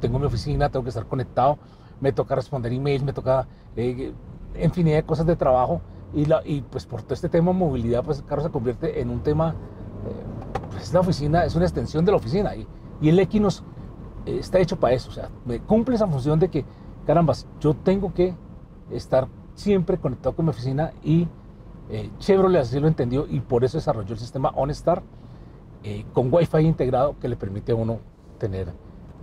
tengo, 0.00 0.18
mi 0.18 0.26
oficina, 0.26 0.68
tengo 0.68 0.82
que 0.82 0.88
estar 0.88 1.06
conectado, 1.06 1.58
me 2.00 2.12
toca 2.12 2.34
responder 2.34 2.72
emails, 2.72 3.04
me 3.04 3.12
toca 3.12 3.46
eh, 3.76 4.12
infinidad 4.60 4.96
de 4.96 5.02
cosas 5.04 5.26
de 5.26 5.36
trabajo 5.36 5.80
y, 6.14 6.24
la, 6.24 6.42
y 6.44 6.62
pues 6.62 6.86
por 6.86 7.02
todo 7.02 7.14
este 7.14 7.28
tema 7.28 7.52
de 7.52 7.58
movilidad, 7.58 8.02
pues 8.02 8.18
el 8.18 8.24
carro 8.24 8.42
se 8.42 8.50
convierte 8.50 9.00
en 9.00 9.10
un 9.10 9.20
tema, 9.20 9.50
eh, 9.50 10.70
pues 10.70 10.92
la 10.92 11.00
oficina, 11.00 11.44
es 11.44 11.54
una 11.54 11.64
extensión 11.64 12.04
de 12.04 12.12
la 12.12 12.16
oficina 12.16 12.54
y, 12.54 12.66
y 13.00 13.08
el 13.08 13.18
Equinox 13.18 13.62
eh, 14.26 14.38
está 14.38 14.58
hecho 14.58 14.78
para 14.78 14.94
eso, 14.94 15.10
o 15.10 15.12
sea, 15.12 15.28
cumple 15.66 15.94
esa 15.94 16.06
función 16.06 16.38
de 16.38 16.48
que, 16.48 16.64
carambas, 17.02 17.46
yo 17.60 17.74
tengo 17.74 18.12
que 18.14 18.34
estar 18.90 19.28
siempre 19.54 19.98
conectado 19.98 20.34
con 20.34 20.46
mi 20.46 20.50
oficina 20.50 20.92
y 21.02 21.28
eh, 21.90 22.10
Chevrolet 22.18 22.62
así 22.62 22.80
lo 22.80 22.88
entendió 22.88 23.26
y 23.28 23.40
por 23.40 23.64
eso 23.64 23.78
desarrolló 23.78 24.14
el 24.14 24.18
sistema 24.18 24.50
OnStar 24.54 25.02
eh, 25.84 26.04
con 26.12 26.32
Wi-Fi 26.32 26.60
integrado 26.60 27.16
que 27.20 27.28
le 27.28 27.36
permite 27.36 27.72
a 27.72 27.74
uno 27.74 27.98
tener, 28.38 28.72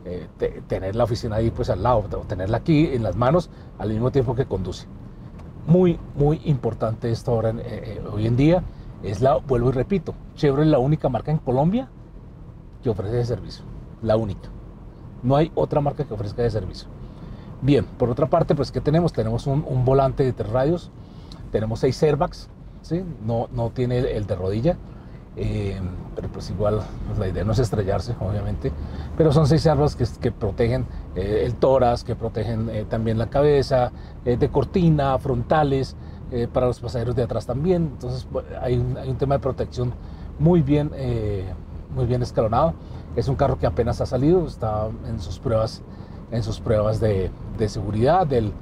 eh, 0.06 0.28
tener 0.68 0.96
la 0.96 1.06
oficina 1.06 1.38
ahí 1.38 1.52
pues 1.52 1.70
al 1.70 1.82
lado, 1.82 2.06
o 2.12 2.26
tenerla 2.26 2.58
aquí 2.58 2.88
en 2.88 3.04
las 3.04 3.16
manos 3.16 3.50
al 3.78 3.90
mismo 3.90 4.12
tiempo 4.12 4.36
que 4.36 4.46
conduce. 4.46 4.88
Muy, 5.68 6.00
muy 6.16 6.42
importante 6.46 7.12
esto 7.12 7.32
ahora, 7.32 7.54
hoy 8.12 8.26
en 8.26 8.36
día. 8.36 8.64
Es 9.04 9.22
la, 9.22 9.38
vuelvo 9.38 9.70
y 9.70 9.72
repito, 9.72 10.14
Chevrolet 10.36 10.66
es 10.66 10.72
la 10.72 10.80
única 10.80 11.08
marca 11.08 11.32
en 11.32 11.38
Colombia 11.38 11.90
que 12.84 12.90
ofrece 12.90 13.20
ese 13.20 13.36
servicio. 13.36 13.64
La 14.02 14.18
única. 14.18 14.50
No 15.24 15.36
hay 15.36 15.52
otra 15.56 15.80
marca 15.80 16.04
que 16.04 16.14
ofrezca 16.14 16.44
ese 16.44 16.60
servicio. 16.60 16.90
Bien, 17.62 17.86
por 17.98 18.10
otra 18.10 18.28
parte, 18.28 18.56
pues 18.56 18.72
¿qué 18.72 18.80
tenemos? 18.80 19.12
Tenemos 19.12 19.46
un, 19.46 19.84
volante 19.84 20.24
de 20.24 20.32
tres 20.32 20.50
radios, 20.50 20.92
tenemos 21.52 21.82
seis 21.82 22.02
airbags, 22.02 22.50
¿sí? 22.82 23.04
no, 23.26 23.50
no 23.52 23.70
tiene 23.72 24.00
el 24.00 24.26
de 24.28 24.36
rodilla, 24.36 24.78
eh, 25.36 25.78
pero 26.16 26.30
pues 26.30 26.50
igual 26.52 26.82
pues, 27.08 27.20
la 27.20 27.28
idea 27.28 27.44
no 27.44 27.52
es 27.52 27.60
estrellarse, 27.60 28.16
obviamente, 28.22 28.72
pero 29.18 29.34
son 29.34 29.46
seis 29.46 29.68
airbags 29.68 29.98
que, 29.98 30.06
que 30.22 30.32
protegen 30.32 30.86
eh, 31.16 31.44
el 31.46 31.56
tórax, 31.56 32.06
que 32.06 32.16
protegen 32.16 32.70
eh, 32.70 32.86
también 32.90 33.18
la 33.18 33.30
cabeza, 33.30 33.92
de 34.24 34.50
cortina, 34.50 35.18
frontales, 35.18 35.96
para 36.54 36.68
los 36.68 36.80
pasajeros 36.80 37.16
de 37.16 37.24
atrás 37.24 37.48
también, 37.48 37.90
entonces 37.94 38.28
hay 38.62 38.78
un, 38.78 38.96
hay 38.98 39.10
un 39.10 39.18
tema 39.18 39.36
de 39.36 39.40
protección 39.40 39.94
muy 40.38 40.62
bien, 40.62 40.92
muy 41.96 42.06
bien 42.06 42.22
escalonado. 42.22 42.76
Es 43.16 43.28
un 43.28 43.36
carro 43.36 43.58
que 43.58 43.66
apenas 43.66 44.00
ha 44.00 44.06
salido, 44.06 44.46
está 44.46 44.90
en 45.08 45.20
sus 45.20 45.40
pruebas, 45.40 45.82
en 46.32 46.44
sus 46.44 46.60
pruebas 46.60 47.00
de, 47.00 47.32
de 47.58 47.70
seguridad, 47.70 48.28
del, 48.28 48.54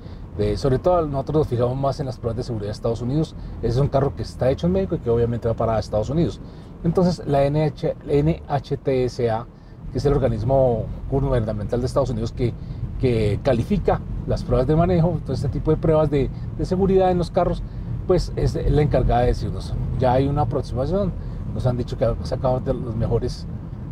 sobre 0.55 0.77
todo 0.77 1.05
nosotros 1.07 1.38
nos 1.38 1.47
fijamos 1.47 1.75
más 1.75 2.00
en 2.00 2.05
las 2.05 2.17
pruebas 2.17 2.38
de 2.38 2.43
seguridad 2.43 2.67
de 2.67 2.74
Estados 2.74 3.01
Unidos. 3.01 3.36
Ese 3.59 3.69
es 3.69 3.77
un 3.77 3.88
carro 3.88 4.15
que 4.15 4.21
está 4.21 4.50
hecho 4.50 4.67
en 4.67 4.74
México 4.74 4.95
y 4.95 5.00
que 5.00 5.09
obviamente 5.09 5.47
va 5.47 5.55
para 5.55 5.79
Estados 5.79 6.09
Unidos. 6.09 6.39
Entonces 6.83 7.25
la 7.25 7.50
NH, 7.50 7.95
NHTSA, 8.05 9.47
que 9.91 9.97
es 9.97 10.05
el 10.05 10.13
organismo 10.13 10.86
gubernamental 11.09 11.79
de 11.79 11.88
Estados 11.88 12.12
Unidos 12.12 12.31
que, 12.31 12.53
que 13.00 13.39
califica 13.43 14.00
las 14.27 14.43
pruebas 14.43 14.67
de 14.67 14.75
manejo, 14.75 15.19
todo 15.24 15.33
este 15.33 15.50
tipo 15.50 15.71
de 15.71 15.77
pruebas 15.77 16.09
de, 16.09 16.29
de, 16.57 16.65
seguridad 16.65 17.09
en 17.09 17.17
los 17.17 17.31
carros, 17.31 17.63
pues 18.05 18.31
es 18.36 18.55
la 18.69 18.81
encargada 18.81 19.21
de 19.21 19.27
decirnos, 19.27 19.74
ya 20.00 20.13
hay 20.13 20.27
una 20.27 20.43
aproximación, 20.43 21.12
nos 21.53 21.65
han 21.65 21.77
dicho 21.77 21.97
que 21.97 22.05
ha 22.05 22.15
sacado 22.24 22.62
los 22.65 22.95
mejores, 22.95 23.47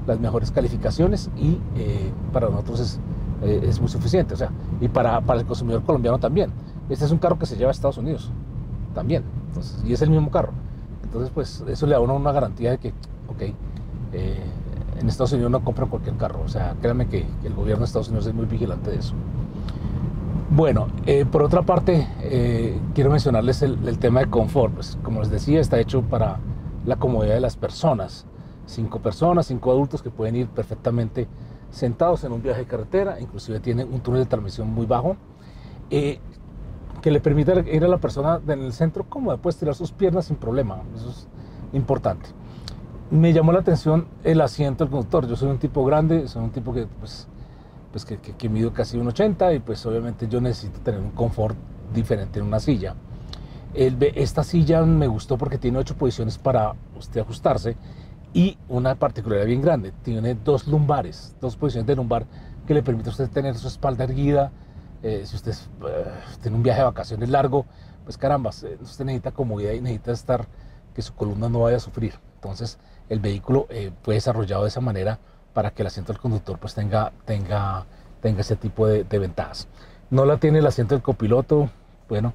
las 0.05 0.20
mejores 0.20 0.51
calificaciones 0.51 1.29
y 1.38 1.58
eh, 1.75 2.12
para 2.32 2.50
nosotros 2.50 2.79
es 2.82 3.00
eh, 3.44 3.65
es 3.68 3.80
muy 3.80 3.89
suficiente. 3.89 4.34
O 4.34 4.38
sea, 4.38 4.50
y 4.82 4.88
para, 4.88 5.22
para, 5.22 5.39
el 5.39 5.46
consumidor 5.46 5.84
colombiano 5.84 6.20
también. 6.20 6.51
Este 6.89 7.06
es 7.06 7.12
un 7.12 7.18
carro 7.18 7.39
que 7.39 7.46
se 7.46 7.56
lleva 7.58 7.70
a 7.70 7.72
Estados 7.72 7.98
Unidos 7.98 8.32
también. 8.94 9.24
Y 9.86 9.94
es 9.94 10.01
el 10.01 10.10
mismo 10.10 10.32
carro. 10.32 10.54
Entonces, 11.04 11.32
pues 11.34 11.63
eso 11.68 11.86
le 11.86 11.94
da 11.94 12.00
uno 12.00 12.15
una 12.15 12.32
garantía 12.32 12.72
de 12.72 12.77
que, 12.77 12.89
ok, 13.27 13.42
eh, 14.13 14.44
en 15.00 15.08
Estados 15.08 15.34
Unidos 15.34 15.51
no 15.51 15.63
compran 15.63 15.89
cualquier 15.89 16.15
carro. 16.15 16.42
O 16.44 16.48
sea, 16.48 16.75
créanme 16.82 17.08
que, 17.08 17.25
el 17.44 17.54
gobierno 17.54 17.82
de 17.82 17.86
Estados 17.86 18.08
Unidos 18.10 18.27
es 18.27 18.34
muy 18.34 18.46
vigilante 18.46 18.92
de 18.92 18.98
eso. 18.98 19.13
Bueno, 20.51 20.88
eh, 21.06 21.25
por 21.25 21.42
otra 21.42 21.63
parte, 21.63 22.08
quiero 22.94 23.10
mencionarles 23.10 23.62
el, 23.62 23.80
el, 23.88 23.98
tema 23.98 24.20
de 24.22 24.27
confort. 24.27 24.74
Pues, 24.74 24.98
como 25.04 25.22
les 25.22 25.30
decía, 25.30 25.60
está 25.60 25.80
hecho 25.80 26.01
para 26.01 26.39
la 26.86 26.98
comodidad 26.98 27.34
de 27.34 27.42
las 27.42 27.56
personas. 27.56 28.25
Cinco 28.68 29.00
personas, 29.00 29.48
cinco 29.48 29.72
adultos 29.72 30.01
que 30.01 30.10
pueden 30.10 30.36
ir 30.36 30.48
perfectamente 30.48 31.27
sentados 31.75 32.24
en 32.24 32.32
un 32.32 32.41
viaje 32.41 32.62
de 32.62 32.67
carretera, 32.67 33.20
inclusive 33.20 33.60
tiene 33.60 33.84
un 33.84 34.00
túnel 34.00 34.22
de 34.24 34.27
transmisión 34.27 34.74
muy 34.74 34.86
bajo, 34.86 35.17
eh, 35.89 36.20
que 37.01 37.12
le 37.12 37.20
permite 37.20 37.65
ir 37.72 37.84
a 37.84 37.88
la 37.89 37.98
persona 37.98 38.39
en 38.48 38.62
el 38.63 38.72
centro 38.72 39.03
cómoda, 39.10 39.38
puede 39.38 39.58
tirar 39.58 39.75
sus 39.75 39.91
piernas 39.91 40.25
sin 40.25 40.38
problema, 40.38 40.82
eso 40.96 41.10
es 41.10 41.27
importante. 41.74 42.29
Me 43.12 43.34
llamó 43.34 43.51
la 43.51 43.60
atención 43.60 44.08
el 44.24 44.39
asiento 44.39 44.86
del 44.86 44.91
conductor, 44.91 45.27
yo 45.27 45.36
soy 45.36 45.50
un 45.50 45.60
tipo 45.60 45.84
grande, 45.84 46.29
soy 46.29 46.44
un 46.44 46.51
tipo 46.51 46.74
que 46.74 46.88
pues, 46.88 47.27
pues 47.91 48.05
que, 48.05 48.17
que, 48.17 48.50
mido 48.50 48.72
casi 48.72 48.98
1,80 48.98 49.58
y 49.58 49.60
pues 49.60 49.86
obviamente 49.86 50.27
yo 50.29 50.39
necesito 50.39 50.79
tener 50.79 51.01
un 51.01 51.12
confort 51.12 51.58
diferente 51.94 52.39
en 52.39 52.46
una 52.46 52.62
silla. 52.62 52.96
El, 53.74 54.01
esta 54.15 54.44
silla 54.46 54.82
me 54.84 55.08
gustó 55.08 55.38
porque 55.38 55.58
tiene 55.58 55.77
ocho 55.77 55.96
posiciones 55.96 56.38
para 56.38 56.74
usted 56.98 57.20
ajustarse 57.20 57.75
y 58.36 58.58
una 58.68 58.96
particularidad 58.96 59.48
bien 59.48 59.62
grande, 59.62 59.94
tiene 60.04 60.36
dos 60.36 60.68
lumbares, 60.68 61.34
dos 61.39 61.56
posiciones 61.56 61.88
de 61.88 61.96
lumbar 61.96 62.25
que 62.68 62.74
le 62.74 62.84
permite 62.84 63.08
a 63.08 63.12
usted 63.13 63.30
tener 63.30 63.56
su 63.56 63.70
espalda 63.70 64.04
erguida. 64.04 64.51
Eh, 65.04 65.24
si 65.25 65.38
usted 65.38 65.54
eh, 65.54 66.06
tiene 66.42 66.58
un 66.58 66.62
viaje 66.62 66.80
de 66.80 66.86
vacaciones 66.86 67.30
largo, 67.30 67.65
pues 68.04 68.18
caramba, 68.18 68.50
usted 68.50 69.06
necesita 69.06 69.32
comodidad 69.32 69.72
y 69.72 69.80
necesita 69.80 70.12
estar 70.12 70.48
que 70.94 71.01
su 71.01 71.15
columna 71.15 71.48
no 71.48 71.62
vaya 71.62 71.77
a 71.77 71.80
sufrir. 71.80 72.15
Entonces 72.36 72.77
el 73.08 73.22
vehículo 73.22 73.68
eh, 73.70 73.94
fue 74.04 74.15
desarrollado 74.15 74.63
de 74.63 74.68
esa 74.68 74.82
manera 74.82 75.18
para 75.54 75.72
que 75.72 75.84
el 75.84 75.88
asiento 75.88 76.12
del 76.12 76.22
conductor 76.22 76.60
pues 76.60 76.74
tenga, 76.74 77.13
tenga, 77.24 77.86
tenga 78.22 78.42
ese 78.42 78.58
tipo 78.58 78.86
de, 78.86 79.04
ventajas. 79.18 79.70
No 80.10 80.25
la 80.25 80.36
tiene 80.42 80.60
el 80.60 80.68
asiento 80.68 80.94
del 80.94 81.01
copiloto, 81.01 81.70
bueno, 82.10 82.34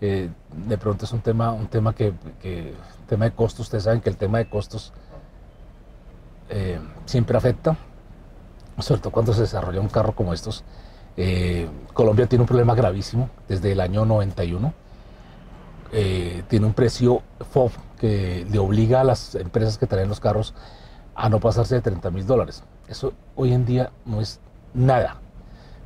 de 0.00 0.78
pronto 0.78 1.04
es 1.04 1.12
un 1.12 1.20
tema, 1.20 1.52
un 1.52 1.68
tema 1.68 1.94
que, 1.94 2.12
que, 2.42 2.74
tema 3.06 3.26
de 3.26 3.30
costos, 3.30 3.66
ustedes 3.66 3.84
saben 3.84 4.00
que 4.00 4.10
el 4.10 4.16
tema 4.16 4.38
de 4.38 4.48
costos 4.48 4.92
eh, 6.48 6.78
siempre 7.04 7.36
afecta, 7.36 7.76
sobre 8.78 9.00
todo 9.00 9.12
cuando 9.12 9.32
se 9.32 9.42
desarrolla 9.42 9.80
un 9.80 9.88
carro 9.88 10.14
como 10.14 10.32
estos. 10.32 10.64
Eh, 11.16 11.68
Colombia 11.92 12.26
tiene 12.26 12.42
un 12.42 12.48
problema 12.48 12.74
gravísimo 12.74 13.30
desde 13.48 13.72
el 13.72 13.80
año 13.80 14.04
91. 14.04 14.72
Eh, 15.92 16.42
tiene 16.48 16.66
un 16.66 16.74
precio 16.74 17.22
FOB 17.50 17.70
que 17.98 18.46
le 18.50 18.58
obliga 18.58 19.00
a 19.00 19.04
las 19.04 19.34
empresas 19.34 19.78
que 19.78 19.86
traen 19.86 20.08
los 20.08 20.20
carros 20.20 20.52
a 21.14 21.28
no 21.28 21.40
pasarse 21.40 21.76
de 21.76 21.80
30 21.80 22.10
mil 22.10 22.26
dólares. 22.26 22.62
Eso 22.88 23.14
hoy 23.34 23.52
en 23.52 23.64
día 23.64 23.90
no 24.04 24.20
es 24.20 24.40
nada, 24.74 25.16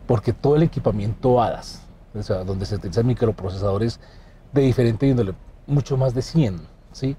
porque 0.06 0.32
todo 0.32 0.56
el 0.56 0.62
equipamiento 0.64 1.40
ADAS, 1.40 1.82
o 2.14 2.22
sea, 2.22 2.44
donde 2.44 2.66
se 2.66 2.74
utilizan 2.74 3.06
microprocesadores 3.06 4.00
de 4.52 4.62
diferente 4.62 5.06
índole, 5.06 5.34
mucho 5.66 5.96
más 5.96 6.14
de 6.14 6.22
100, 6.22 6.60
¿sí? 6.92 7.16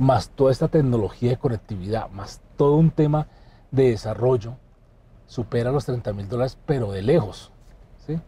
Más 0.00 0.30
toda 0.30 0.50
esta 0.50 0.68
tecnología 0.68 1.30
de 1.30 1.36
conectividad, 1.36 2.10
más 2.10 2.40
todo 2.56 2.76
un 2.76 2.90
tema 2.90 3.28
de 3.70 3.90
desarrollo, 3.90 4.56
supera 5.26 5.70
los 5.70 5.84
30 5.84 6.12
mil 6.14 6.28
dólares, 6.28 6.58
pero 6.66 6.90
de 6.90 7.02
lejos. 7.02 7.52
¿sí? 8.06 8.18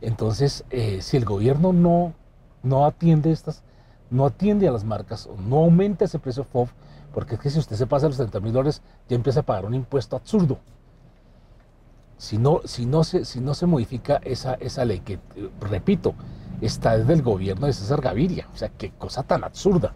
Entonces, 0.00 0.64
eh, 0.70 1.00
si 1.00 1.16
el 1.16 1.24
gobierno 1.24 1.72
no 1.72 2.12
no 2.64 2.86
atiende 2.86 3.30
estas, 3.30 3.62
no 4.10 4.26
atiende 4.26 4.66
a 4.66 4.72
las 4.72 4.84
marcas, 4.84 5.28
no 5.46 5.58
aumenta 5.58 6.04
ese 6.04 6.18
precio 6.18 6.44
FOB, 6.44 6.68
porque 7.12 7.36
es 7.36 7.40
que 7.40 7.50
si 7.50 7.58
usted 7.58 7.76
se 7.76 7.86
pasa 7.86 8.08
los 8.08 8.16
30 8.16 8.40
mil 8.40 8.52
dólares, 8.52 8.82
ya 9.08 9.14
empieza 9.14 9.40
a 9.40 9.44
pagar 9.44 9.66
un 9.66 9.74
impuesto 9.74 10.16
absurdo. 10.16 10.58
Si 12.16 12.38
no, 12.38 12.60
si 12.64 12.86
no, 12.86 13.04
se, 13.04 13.24
si 13.24 13.40
no 13.40 13.54
se 13.54 13.66
modifica 13.66 14.20
esa, 14.24 14.54
esa 14.54 14.84
ley, 14.84 15.00
que 15.00 15.20
repito, 15.60 16.14
está 16.60 16.96
desde 16.96 17.12
el 17.12 17.22
gobierno 17.22 17.66
de 17.66 17.72
César 17.72 18.00
Gaviria, 18.00 18.48
o 18.52 18.56
sea, 18.56 18.70
qué 18.70 18.90
cosa 18.90 19.22
tan 19.22 19.44
absurda. 19.44 19.92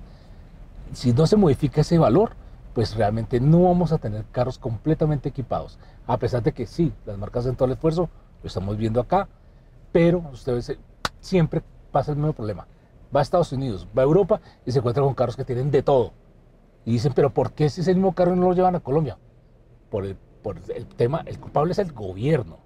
Si 0.92 1.12
no 1.12 1.26
se 1.26 1.36
modifica 1.36 1.80
ese 1.80 1.98
valor, 1.98 2.32
pues 2.74 2.94
realmente 2.94 3.40
no 3.40 3.64
vamos 3.64 3.92
a 3.92 3.98
tener 3.98 4.24
carros 4.30 4.58
completamente 4.58 5.28
equipados. 5.28 5.78
A 6.06 6.16
pesar 6.16 6.42
de 6.42 6.52
que 6.52 6.66
sí, 6.66 6.92
las 7.06 7.18
marcas 7.18 7.44
hacen 7.44 7.56
todo 7.56 7.66
el 7.66 7.72
esfuerzo, 7.72 8.08
lo 8.42 8.46
estamos 8.46 8.76
viendo 8.76 9.00
acá, 9.00 9.28
pero 9.92 10.24
ustedes 10.32 10.76
siempre 11.20 11.62
pasa 11.90 12.12
el 12.12 12.18
mismo 12.18 12.32
problema. 12.32 12.66
Va 13.14 13.20
a 13.20 13.22
Estados 13.22 13.52
Unidos, 13.52 13.88
va 13.96 14.02
a 14.02 14.04
Europa 14.04 14.40
y 14.66 14.72
se 14.72 14.78
encuentra 14.78 15.02
con 15.02 15.14
carros 15.14 15.36
que 15.36 15.44
tienen 15.44 15.70
de 15.70 15.82
todo. 15.82 16.12
Y 16.84 16.92
dicen, 16.92 17.12
pero 17.14 17.30
¿por 17.30 17.52
qué 17.52 17.68
si 17.68 17.80
es 17.80 17.88
el 17.88 17.96
mismo 17.96 18.14
carro 18.14 18.36
no 18.36 18.48
lo 18.48 18.54
llevan 18.54 18.76
a 18.76 18.80
Colombia? 18.80 19.18
Por 19.90 20.04
el, 20.04 20.16
por 20.42 20.56
el 20.74 20.86
tema, 20.86 21.22
el 21.26 21.38
culpable 21.38 21.72
es 21.72 21.78
el 21.78 21.92
gobierno, 21.92 22.58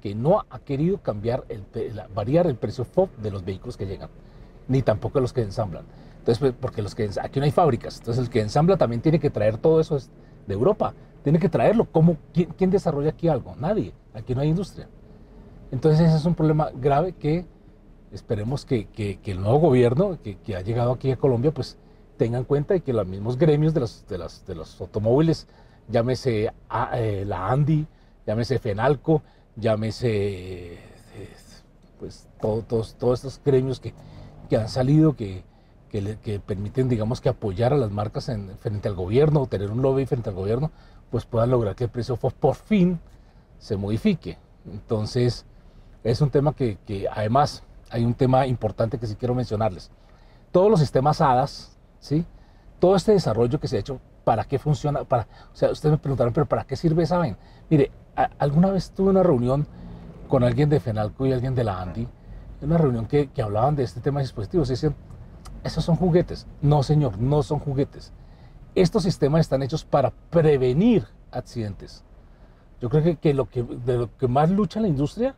que 0.00 0.14
no 0.14 0.44
ha 0.48 0.58
querido 0.60 0.98
cambiar, 1.02 1.44
el, 1.48 1.64
variar 2.14 2.46
el 2.46 2.56
precio 2.56 2.84
FOB 2.84 3.10
de 3.18 3.30
los 3.30 3.44
vehículos 3.44 3.76
que 3.76 3.86
llegan, 3.86 4.10
ni 4.68 4.82
tampoco 4.82 5.20
los 5.20 5.32
que 5.32 5.42
ensamblan. 5.42 5.84
Entonces, 6.28 6.40
pues, 6.40 6.54
porque 6.60 6.82
los 6.82 6.94
que 6.94 7.08
aquí 7.22 7.40
no 7.40 7.46
hay 7.46 7.50
fábricas, 7.50 7.96
entonces 8.00 8.24
el 8.24 8.28
que 8.28 8.42
ensambla 8.42 8.76
también 8.76 9.00
tiene 9.00 9.18
que 9.18 9.30
traer 9.30 9.56
todo 9.56 9.80
eso 9.80 9.98
de 10.46 10.52
Europa, 10.52 10.92
tiene 11.24 11.38
que 11.38 11.48
traerlo. 11.48 11.86
¿Cómo, 11.90 12.18
quién, 12.34 12.70
desarrolla 12.70 13.08
aquí 13.08 13.28
algo? 13.28 13.56
Nadie, 13.56 13.94
aquí 14.12 14.34
no 14.34 14.42
hay 14.42 14.50
industria. 14.50 14.90
Entonces 15.70 16.06
ese 16.06 16.18
es 16.18 16.26
un 16.26 16.34
problema 16.34 16.70
grave 16.74 17.12
que 17.14 17.46
esperemos 18.12 18.66
que, 18.66 18.88
el 19.24 19.40
nuevo 19.40 19.58
gobierno 19.58 20.18
que, 20.22 20.54
ha 20.54 20.60
llegado 20.60 20.92
aquí 20.92 21.10
a 21.10 21.16
Colombia 21.16 21.50
pues 21.50 21.78
tenga 22.18 22.36
en 22.36 22.44
cuenta 22.44 22.76
y 22.76 22.82
que 22.82 22.92
los 22.92 23.06
mismos 23.06 23.38
gremios 23.38 23.72
de 23.72 23.80
los, 24.18 24.80
automóviles, 24.82 25.46
llámese 25.88 26.52
eh, 26.92 27.24
la 27.26 27.48
Andy, 27.50 27.86
llámese 28.26 28.58
Fenalco, 28.58 29.22
llámese 29.56 30.76
pues 31.98 32.28
todos, 32.38 32.96
todos 32.96 33.18
estos 33.20 33.40
gremios 33.42 33.80
que, 33.80 33.94
han 34.54 34.68
salido, 34.68 35.16
que, 35.16 35.42
que, 35.88 36.40
permiten, 36.44 36.88
digamos, 36.88 37.20
que 37.20 37.28
apoyar 37.28 37.72
a 37.72 37.76
las 37.76 37.90
marcas 37.90 38.28
en, 38.28 38.56
frente 38.58 38.88
al 38.88 38.94
gobierno 38.94 39.42
o 39.42 39.46
tener 39.46 39.70
un 39.70 39.82
lobby 39.82 40.06
frente 40.06 40.30
al 40.30 40.36
gobierno, 40.36 40.70
pues 41.10 41.24
puedan 41.24 41.50
lograr 41.50 41.74
que 41.74 41.84
el 41.84 41.90
precio 41.90 42.16
por 42.16 42.54
fin 42.54 43.00
se 43.58 43.76
modifique. 43.76 44.38
Entonces, 44.70 45.46
es 46.04 46.20
un 46.20 46.30
tema 46.30 46.54
que, 46.54 46.78
además 47.10 47.62
hay 47.90 48.04
un 48.04 48.14
tema 48.14 48.46
importante 48.46 48.98
que 48.98 49.06
sí 49.06 49.16
quiero 49.16 49.34
mencionarles. 49.34 49.90
Todos 50.52 50.70
los 50.70 50.80
sistemas 50.80 51.20
HADAS, 51.20 51.76
¿sí? 52.00 52.24
todo 52.78 52.96
este 52.96 53.12
desarrollo 53.12 53.58
que 53.58 53.68
se 53.68 53.76
ha 53.76 53.80
hecho, 53.80 54.00
¿para 54.24 54.44
qué 54.44 54.58
funciona? 54.58 55.04
Para, 55.04 55.26
o 55.52 55.56
sea, 55.56 55.70
ustedes 55.70 55.92
me 55.92 55.98
preguntaron, 55.98 56.32
¿pero 56.32 56.46
para 56.46 56.64
qué 56.64 56.76
sirve? 56.76 57.06
¿Saben? 57.06 57.36
Mire, 57.70 57.90
alguna 58.38 58.70
vez 58.70 58.90
tuve 58.90 59.10
una 59.10 59.22
reunión 59.22 59.66
con 60.28 60.44
alguien 60.44 60.68
de 60.68 60.80
FENALCO 60.80 61.26
y 61.26 61.32
alguien 61.32 61.54
de 61.54 61.64
la 61.64 61.80
ANDI, 61.80 62.06
una 62.60 62.76
reunión 62.76 63.06
que, 63.06 63.28
que 63.28 63.42
hablaban 63.42 63.76
de 63.76 63.84
este 63.84 64.00
tema 64.00 64.20
de 64.20 64.24
dispositivos 64.24 64.68
y 64.68 64.72
decían, 64.72 64.94
esos 65.64 65.84
son 65.84 65.96
juguetes. 65.96 66.46
No, 66.62 66.82
señor, 66.82 67.18
no 67.18 67.42
son 67.42 67.58
juguetes. 67.58 68.12
Estos 68.74 69.02
sistemas 69.02 69.40
están 69.40 69.62
hechos 69.62 69.84
para 69.84 70.12
prevenir 70.30 71.06
accidentes. 71.30 72.04
Yo 72.80 72.88
creo 72.90 73.02
que, 73.02 73.16
que, 73.16 73.34
lo 73.34 73.48
que 73.48 73.62
de 73.62 73.98
lo 73.98 74.16
que 74.16 74.28
más 74.28 74.50
lucha 74.50 74.80
la 74.80 74.88
industria 74.88 75.34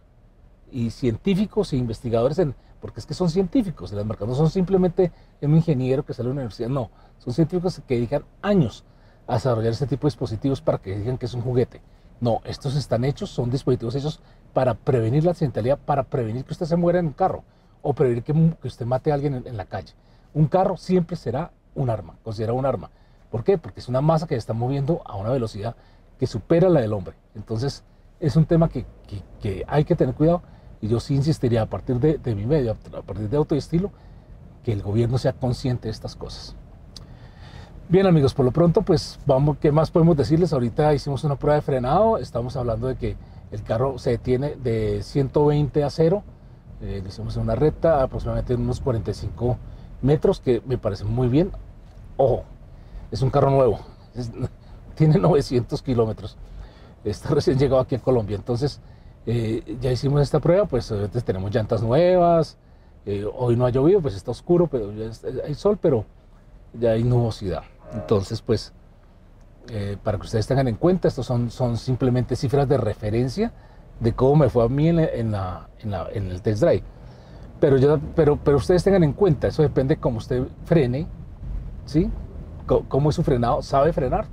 y 0.70 0.90
científicos 0.90 1.72
e 1.72 1.76
investigadores, 1.76 2.38
en, 2.38 2.54
porque 2.80 3.00
es 3.00 3.06
que 3.06 3.14
son 3.14 3.30
científicos, 3.30 3.92
las 3.92 4.04
marcas 4.04 4.28
no 4.28 4.34
son 4.34 4.50
simplemente 4.50 5.10
un 5.40 5.56
ingeniero 5.56 6.04
que 6.04 6.12
sale 6.12 6.28
de 6.28 6.34
la 6.34 6.40
universidad, 6.40 6.68
no, 6.68 6.90
son 7.18 7.32
científicos 7.32 7.80
que 7.86 7.94
dedican 7.94 8.24
años 8.42 8.84
a 9.26 9.34
desarrollar 9.34 9.72
este 9.72 9.86
tipo 9.86 10.06
de 10.06 10.10
dispositivos 10.10 10.60
para 10.60 10.78
que 10.78 10.96
digan 10.96 11.18
que 11.18 11.26
es 11.26 11.34
un 11.34 11.42
juguete. 11.42 11.80
No, 12.20 12.40
estos 12.44 12.76
están 12.76 13.04
hechos, 13.04 13.30
son 13.30 13.50
dispositivos 13.50 13.94
hechos 13.94 14.20
para 14.52 14.74
prevenir 14.74 15.24
la 15.24 15.30
accidentalidad, 15.30 15.78
para 15.78 16.02
prevenir 16.02 16.44
que 16.44 16.52
usted 16.52 16.66
se 16.66 16.76
muera 16.76 16.98
en 16.98 17.06
un 17.06 17.12
carro 17.12 17.44
o 17.82 17.94
prevenir 17.94 18.22
que, 18.22 18.32
que 18.32 18.68
usted 18.68 18.84
mate 18.84 19.10
a 19.10 19.14
alguien 19.14 19.42
en, 19.46 19.56
la 19.56 19.64
calle. 19.64 19.94
Un 20.34 20.46
carro 20.46 20.76
siempre 20.76 21.16
será 21.16 21.52
un 21.74 21.90
arma, 21.90 22.16
considerado 22.22 22.58
un 22.58 22.66
arma. 22.66 22.90
¿Por 23.30 23.44
qué? 23.44 23.58
Porque 23.58 23.80
es 23.80 23.88
una 23.88 24.00
masa 24.00 24.26
que 24.26 24.34
está 24.34 24.52
moviendo 24.52 25.02
a 25.04 25.16
una 25.16 25.30
velocidad 25.30 25.76
que 26.18 26.26
supera 26.26 26.68
la 26.68 26.80
del 26.80 26.92
hombre. 26.92 27.14
Entonces, 27.34 27.84
es 28.20 28.36
un 28.36 28.44
tema 28.44 28.68
que, 28.68 28.84
hay 29.66 29.84
que 29.84 29.96
tener 29.96 30.14
cuidado 30.14 30.42
y 30.80 30.88
yo 30.88 31.00
sí 31.00 31.14
insistiría 31.14 31.62
a 31.62 31.66
partir 31.66 31.98
de, 31.98 32.34
mi 32.34 32.44
medio, 32.44 32.72
a 32.72 33.02
partir 33.02 33.28
de 33.28 33.36
autoestilo, 33.36 33.90
que 34.62 34.72
el 34.72 34.82
gobierno 34.82 35.18
sea 35.18 35.32
consciente 35.32 35.88
de 35.88 35.92
estas 35.92 36.16
cosas. 36.16 36.54
Bien 37.88 38.06
amigos, 38.06 38.34
por 38.34 38.44
lo 38.44 38.52
pronto 38.52 38.82
pues 38.82 39.18
vamos, 39.26 39.56
¿qué 39.58 39.72
más 39.72 39.90
podemos 39.90 40.16
decirles? 40.16 40.52
Ahorita 40.52 40.94
hicimos 40.94 41.24
una 41.24 41.36
prueba 41.36 41.56
de 41.56 41.62
frenado, 41.62 42.18
estamos 42.18 42.56
hablando 42.56 42.86
de 42.86 42.96
que 42.96 43.16
el 43.50 43.62
carro 43.64 43.98
se 43.98 44.10
detiene 44.10 44.54
de 44.54 45.02
120 45.02 45.82
a 45.82 45.90
0, 45.90 46.22
eh, 46.82 47.02
hicimos 47.06 47.36
una 47.36 47.56
recta 47.56 48.02
aproximadamente 48.02 48.54
unos 48.54 48.80
45 48.80 49.56
metros, 50.02 50.40
que 50.40 50.62
me 50.66 50.78
parece 50.78 51.04
muy 51.04 51.28
bien. 51.28 51.50
Ojo, 52.16 52.44
es 53.10 53.22
un 53.22 53.30
carro 53.30 53.50
nuevo, 53.50 53.80
tiene 54.94 55.18
900 55.18 55.82
kilómetros, 55.82 56.36
está 57.04 57.30
recién 57.34 57.58
llegado 57.58 57.80
aquí 57.80 57.94
a 57.94 57.98
Colombia, 57.98 58.36
entonces 58.36 58.80
eh, 59.26 59.76
ya 59.80 59.90
hicimos 59.90 60.22
esta 60.22 60.40
prueba, 60.40 60.66
pues 60.66 60.92
tenemos 61.24 61.54
llantas 61.54 61.82
nuevas, 61.82 62.56
eh, 63.06 63.24
hoy 63.34 63.56
no 63.56 63.66
ha 63.66 63.70
llovido, 63.70 64.00
pues 64.00 64.14
está 64.14 64.30
oscuro, 64.30 64.66
pero 64.66 64.92
ya 64.92 65.10
hay 65.46 65.54
sol, 65.54 65.78
pero 65.80 66.04
ya 66.74 66.90
hay 66.90 67.04
nubosidad. 67.04 67.62
Entonces, 67.92 68.42
pues, 68.42 68.72
eh, 69.68 69.96
para 70.02 70.18
que 70.18 70.24
ustedes 70.24 70.46
tengan 70.46 70.68
en 70.68 70.76
cuenta, 70.76 71.08
estos 71.08 71.26
son, 71.26 71.50
son 71.50 71.76
simplemente 71.76 72.36
cifras 72.36 72.68
de 72.68 72.76
referencia 72.76 73.52
de 74.00 74.12
cómo 74.14 74.36
me 74.36 74.48
fue 74.48 74.64
a 74.64 74.68
mí 74.68 74.88
en, 74.88 74.98
en, 74.98 75.32
la, 75.32 75.68
en, 75.80 76.30
el 76.30 76.42
test 76.42 76.62
drive. 76.62 76.82
Pero, 77.60 77.76
yo, 77.76 77.98
pero, 78.16 78.36
pero 78.36 78.56
ustedes 78.56 78.82
tengan 78.82 79.04
en 79.04 79.12
cuenta, 79.12 79.48
eso 79.48 79.62
depende 79.62 79.96
de 79.96 80.00
cómo 80.00 80.18
usted 80.18 80.44
frene, 80.64 81.06
¿sí? 81.84 82.10
cómo 82.88 83.10
es 83.10 83.16
su 83.16 83.22
frenado, 83.22 83.62
sabe 83.62 83.92
frenar. 83.92 84.26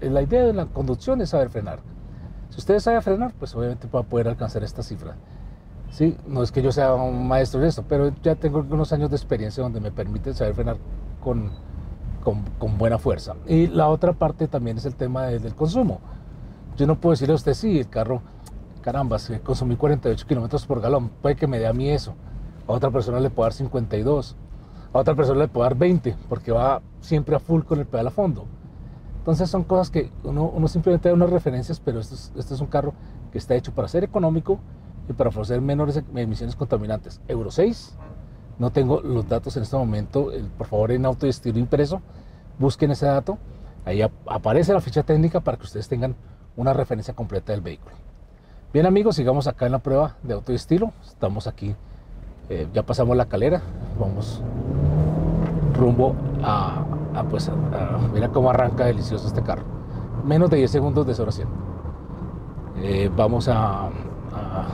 La, 0.00 0.22
idea 0.22 0.44
de 0.44 0.52
la 0.52 0.66
conducción 0.66 1.20
es 1.20 1.30
saber 1.30 1.50
frenar. 1.50 1.80
Si 2.50 2.58
usted 2.58 2.78
sabe 2.78 3.00
frenar, 3.00 3.32
pues 3.38 3.54
obviamente 3.54 3.88
va 3.92 4.00
a 4.00 4.02
poder 4.04 4.28
alcanzar 4.28 4.62
esta 4.62 4.82
cifra. 4.82 5.16
Sí, 5.90 6.16
no 6.26 6.42
es 6.42 6.52
que 6.52 6.62
yo 6.62 6.72
sea 6.72 6.94
un 6.94 7.26
maestro 7.26 7.60
de 7.60 7.68
esto, 7.68 7.84
pero 7.88 8.12
ya 8.22 8.36
tengo 8.36 8.64
unos 8.68 8.92
años 8.92 9.10
de 9.10 9.16
experiencia 9.16 9.62
donde 9.62 9.80
me 9.80 9.90
permite 9.90 10.32
saber 10.34 10.54
frenar 10.54 10.76
con, 11.20 11.50
con, 12.22 12.78
buena 12.78 12.98
fuerza. 12.98 13.34
Y 13.46 13.66
la 13.66 13.88
otra 13.88 14.12
parte 14.12 14.48
también 14.48 14.78
es 14.78 14.84
el 14.86 14.94
tema 14.94 15.26
del 15.26 15.54
consumo. 15.54 16.00
Yo 16.76 16.86
no 16.86 17.00
puedo 17.00 17.12
decirle 17.12 17.32
a 17.32 17.36
usted, 17.36 17.54
sí, 17.54 17.78
el 17.78 17.88
carro, 17.88 18.22
caramba, 18.82 19.18
consumí 19.42 19.76
48 19.76 20.26
kilómetros 20.26 20.66
por 20.66 20.80
galón, 20.80 21.10
puede 21.22 21.36
que 21.36 21.46
me 21.46 21.58
dé 21.58 21.66
a 21.66 21.72
mí 21.72 21.90
eso. 21.90 22.14
A 22.66 22.72
otra 22.72 22.90
persona 22.90 23.20
le 23.20 23.30
puedo 23.30 23.46
dar 23.46 23.52
52. 23.52 24.36
A 24.92 24.98
otra 24.98 25.14
persona 25.14 25.40
le 25.40 25.48
puedo 25.48 25.64
dar 25.64 25.76
20, 25.76 26.16
porque 26.28 26.52
va 26.52 26.82
siempre 27.00 27.36
a 27.36 27.40
full 27.40 27.62
con 27.62 27.78
el 27.78 27.86
pedal 27.86 28.06
a 28.06 28.10
fondo. 28.10 28.46
Entonces 29.18 29.48
son 29.48 29.64
cosas 29.64 29.90
que 29.90 30.10
uno, 30.22 30.52
simplemente 30.68 31.08
da 31.08 31.14
unas 31.14 31.30
referencias, 31.30 31.80
pero 31.80 31.98
este 32.00 32.54
es 32.54 32.60
un 32.60 32.66
carro 32.66 32.92
que 33.32 33.38
está 33.38 33.54
hecho 33.54 33.72
para 33.72 33.88
ser 33.88 34.04
económico 34.04 34.58
y 35.08 35.14
para 35.14 35.30
ofrecer 35.30 35.60
menores 35.60 36.02
emisiones 36.14 36.54
contaminantes. 36.56 37.20
Euro 37.26 37.50
6, 37.50 37.96
no 38.58 38.70
tengo 38.70 39.00
los 39.00 39.26
datos 39.28 39.56
en 39.56 39.62
este 39.62 39.76
momento, 39.76 40.30
por 40.58 40.66
favor 40.66 40.92
en 40.92 41.06
auto 41.06 41.26
estilo 41.26 41.58
impreso, 41.58 42.02
busquen 42.58 42.90
ese 42.90 43.06
dato, 43.06 43.38
ahí 43.86 44.02
aparece 44.02 44.72
la 44.74 44.80
ficha 44.80 45.02
técnica 45.02 45.40
para 45.40 45.56
que 45.56 45.64
ustedes 45.64 45.88
tengan 45.88 46.14
una 46.54 46.74
referencia 46.74 47.14
completa 47.14 47.52
del 47.52 47.62
vehículo. 47.62 47.96
Bien 48.72 48.84
amigos, 48.84 49.16
sigamos 49.16 49.46
acá 49.46 49.66
en 49.66 49.72
la 49.72 49.78
prueba 49.78 50.16
de 50.22 50.34
auto 50.34 50.52
estilo, 50.52 50.92
estamos 51.02 51.46
aquí, 51.46 51.74
eh, 52.48 52.68
ya 52.72 52.82
pasamos 52.82 53.16
la 53.16 53.26
calera, 53.26 53.62
vamos 53.98 54.42
rumbo 55.74 56.14
a, 56.42 56.84
pues 57.30 57.48
ah, 57.48 57.98
mira 58.12 58.28
cómo 58.28 58.50
arranca 58.50 58.84
delicioso 58.84 59.26
este 59.26 59.42
carro. 59.42 59.62
Menos 60.24 60.50
de 60.50 60.58
10 60.58 60.70
segundos 60.70 61.06
de 61.06 61.14
0 61.14 61.28
a 61.28 61.32
100. 61.32 61.48
Eh, 62.76 63.10
vamos 63.16 63.48
a, 63.48 63.88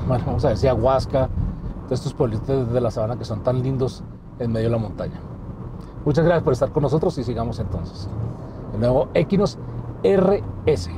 vamos 0.09 0.45
a 0.45 0.49
ver 0.49 0.57
si 0.57 0.67
Aguasca, 0.67 1.29
todos 1.85 1.99
estos 1.99 2.15
pueblitos 2.15 2.73
de 2.73 2.81
la 2.81 2.91
sabana 2.91 3.17
que 3.17 3.25
son 3.25 3.43
tan 3.43 3.63
lindos 3.63 4.03
en 4.39 4.53
medio 4.53 4.69
de 4.69 4.73
la 4.73 4.79
montaña. 4.79 5.21
Muchas 6.05 6.25
gracias 6.25 6.45
por 6.45 6.53
estar 6.53 6.71
con 6.71 6.83
nosotros 6.83 7.17
y 7.19 7.25
sigamos 7.25 7.59
entonces. 7.59 8.09
El 8.75 8.81
nuevo 8.81 9.09
Equinox 9.15 9.59
RS. 10.03 10.91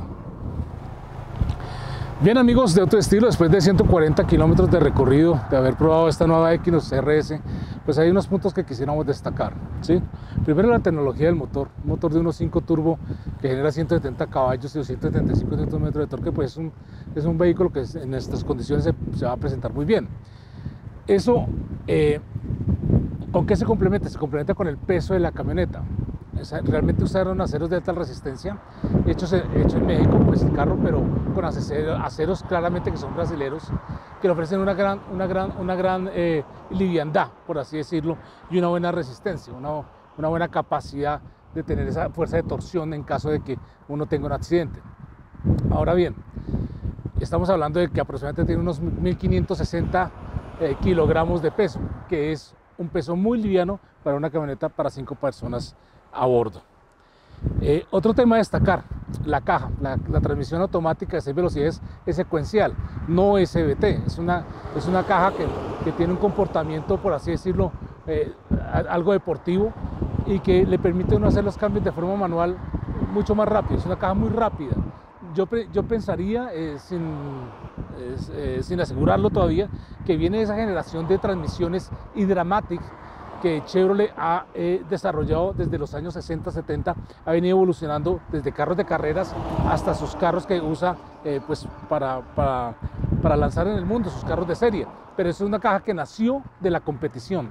Bien 2.23 2.37
amigos 2.37 2.73
de 2.73 2.79
Autoestilo, 2.79 3.27
después 3.27 3.51
de 3.51 3.59
140 3.59 4.25
kilómetros 4.25 4.71
de 4.71 4.79
recorrido, 4.79 5.41
de 5.51 5.57
haber 5.57 5.75
probado 5.75 6.07
esta 6.07 6.25
nueva 6.25 6.53
Equinox 6.53 6.93
RS, 6.93 7.41
pues 7.83 7.97
hay 7.97 8.09
unos 8.09 8.27
puntos 8.27 8.53
que 8.53 8.63
quisiéramos 8.63 9.05
destacar. 9.05 9.51
¿sí? 9.81 10.01
Primero 10.45 10.69
la 10.69 10.79
tecnología 10.79 11.25
del 11.25 11.35
motor, 11.35 11.67
un 11.83 11.89
motor 11.89 12.13
de 12.13 12.21
1.5 12.21 12.63
turbo 12.63 12.97
que 13.41 13.49
genera 13.49 13.73
170 13.73 14.27
caballos 14.27 14.73
y 14.73 14.77
275 14.77 15.77
Nm 15.77 15.91
de 15.91 16.07
torque, 16.07 16.31
pues 16.31 16.51
es 16.51 16.57
un, 16.57 16.71
es 17.13 17.25
un 17.25 17.37
vehículo 17.37 17.73
que 17.73 17.83
en 17.95 18.13
estas 18.13 18.45
condiciones 18.45 18.89
se, 19.17 19.25
va 19.25 19.33
a 19.33 19.37
presentar 19.37 19.73
muy 19.73 19.83
bien. 19.83 20.07
Eso, 21.07 21.45
eh, 21.87 22.21
¿Con 23.33 23.45
qué 23.45 23.57
se 23.57 23.65
complementa? 23.65 24.07
Se 24.07 24.17
complementa 24.17 24.53
con 24.53 24.67
el 24.67 24.77
peso 24.77 25.13
de 25.13 25.19
la 25.19 25.33
camioneta. 25.33 25.81
Realmente 26.63 27.03
usaron 27.03 27.39
aceros 27.41 27.69
de 27.69 27.77
alta 27.77 27.91
resistencia, 27.91 28.57
hechos, 29.05 29.33
hechos 29.33 29.75
en 29.75 29.85
México, 29.85 30.17
pues 30.25 30.41
el 30.41 30.51
carro, 30.53 30.77
pero 30.83 31.03
con 31.33 31.45
aceros, 31.45 32.43
claramente 32.43 32.91
que 32.91 32.97
son 32.97 33.15
brasileros, 33.15 33.63
que 34.21 34.27
le 34.27 34.33
ofrecen 34.33 34.59
una 34.59 34.73
gran, 34.73 34.99
una 35.11 35.27
gran, 35.27 35.53
una 35.57 35.75
gran 35.75 36.09
eh, 36.13 36.43
liviandad, 36.71 37.29
por 37.45 37.59
así 37.59 37.77
decirlo, 37.77 38.17
y 38.49 38.57
una 38.57 38.67
buena 38.69 38.91
resistencia, 38.91 39.53
una, 39.53 39.83
una 40.17 40.27
buena 40.27 40.47
capacidad 40.49 41.21
de 41.53 41.63
tener 41.63 41.87
esa 41.87 42.09
fuerza 42.09 42.37
de 42.37 42.43
torsión 42.43 42.93
en 42.93 43.03
caso 43.03 43.29
de 43.29 43.41
que 43.41 43.57
uno 43.87 44.05
tenga 44.07 44.25
un 44.25 44.33
accidente. 44.33 44.81
Ahora 45.71 45.93
bien, 45.93 46.15
estamos 47.19 47.49
hablando 47.49 47.79
de 47.79 47.89
que 47.89 48.01
aproximadamente 48.01 48.45
tiene 48.45 48.61
unos 48.61 48.79
1560 48.79 50.11
eh, 50.59 50.75
kilogramos 50.81 51.41
de 51.41 51.51
peso, 51.51 51.79
que 52.07 52.31
es 52.31 52.55
un 52.77 52.89
peso 52.89 53.15
muy 53.15 53.41
liviano 53.41 53.79
para 54.03 54.17
una 54.17 54.29
camioneta 54.29 54.69
para 54.69 54.89
cinco 54.89 55.15
personas 55.15 55.75
a 56.13 56.25
bordo. 56.25 56.61
Eh, 57.61 57.85
otro 57.91 58.13
tema 58.13 58.35
a 58.35 58.37
destacar, 58.39 58.83
la 59.25 59.41
caja, 59.41 59.69
la, 59.81 59.97
transmisión 60.21 60.61
automática 60.61 61.17
de 61.17 61.21
6 61.21 61.35
velocidades 61.35 61.81
es 62.05 62.15
secuencial, 62.15 62.73
no 63.07 63.35
SBT, 63.37 63.83
es 64.05 64.17
una, 64.17 64.45
es 64.77 64.85
una 64.87 65.03
caja 65.03 65.33
que, 65.33 65.45
que 65.83 65.91
tiene 65.91 66.13
un 66.13 66.19
comportamiento, 66.19 66.97
por 66.97 67.13
así 67.13 67.31
decirlo, 67.31 67.71
eh, 68.07 68.33
algo 68.89 69.11
deportivo 69.11 69.73
y 70.25 70.39
que 70.39 70.65
le 70.65 70.79
permite 70.79 71.15
uno 71.15 71.27
hacer 71.27 71.43
los 71.43 71.57
cambios 71.57 71.83
de 71.83 71.91
forma 71.91 72.15
manual 72.15 72.57
mucho 73.13 73.35
más 73.35 73.47
rápido, 73.47 73.79
es 73.79 73.85
una 73.85 73.97
caja 73.97 74.13
muy 74.13 74.29
rápida. 74.29 74.75
Yo, 75.33 75.47
yo 75.73 75.83
pensaría, 75.83 76.49
eh, 76.53 76.77
sin, 76.77 77.01
sin 78.61 78.79
asegurarlo 78.79 79.29
todavía, 79.31 79.67
que 80.05 80.15
viene 80.15 80.41
esa 80.41 80.55
generación 80.55 81.07
de 81.07 81.17
transmisiones 81.17 81.89
Hydramatic 82.15 82.81
que 83.43 83.61
Chevrolet 83.65 84.13
ha 84.15 84.45
eh, 84.53 84.85
desarrollado 84.89 85.51
desde 85.51 85.77
los 85.77 85.93
años 85.93 86.13
60, 86.13 86.49
70, 86.49 86.95
ha 87.25 87.31
venido 87.33 87.57
evolucionando 87.57 88.21
desde 88.31 88.53
carros 88.53 88.77
de 88.77 88.85
carreras 88.85 89.35
hasta 89.67 89.93
sus 89.93 90.15
carros 90.15 90.45
que 90.45 90.61
usa 90.61 90.95
eh, 91.25 91.41
pues 91.45 91.67
para, 91.89 92.21
para, 92.21 93.35
lanzar 93.35 93.67
en 93.67 93.75
el 93.75 93.85
mundo, 93.85 94.09
sus 94.09 94.23
carros 94.23 94.47
de 94.47 94.55
serie. 94.55 94.87
Pero 95.17 95.29
es 95.29 95.41
una 95.41 95.59
caja 95.59 95.81
que 95.81 95.93
nació 95.93 96.41
de 96.61 96.69
la 96.69 96.79
competición. 96.79 97.49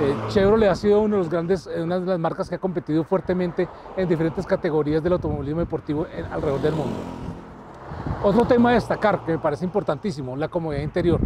Eh, 0.00 0.12
Chevrolet 0.30 0.70
ha 0.70 0.74
sido 0.74 1.00
uno 1.00 1.18
de 1.18 1.22
los 1.22 1.30
grandes, 1.30 1.68
una 1.68 2.00
de 2.00 2.06
las 2.06 2.18
marcas 2.18 2.48
que 2.48 2.56
ha 2.56 2.58
competido 2.58 3.04
fuertemente 3.04 3.68
en 3.96 4.08
diferentes 4.08 4.44
categorías 4.44 5.04
del 5.04 5.12
automovilismo 5.12 5.60
deportivo 5.60 6.04
alrededor 6.32 6.60
del 6.60 6.74
mundo. 6.74 6.96
Otro 8.24 8.44
tema 8.44 8.70
a 8.70 8.72
destacar 8.72 9.24
que 9.24 9.30
me 9.30 9.38
parece 9.38 9.64
importantísimo, 9.64 10.34
la 10.34 10.48
comodidad 10.48 10.82
interior 10.82 11.20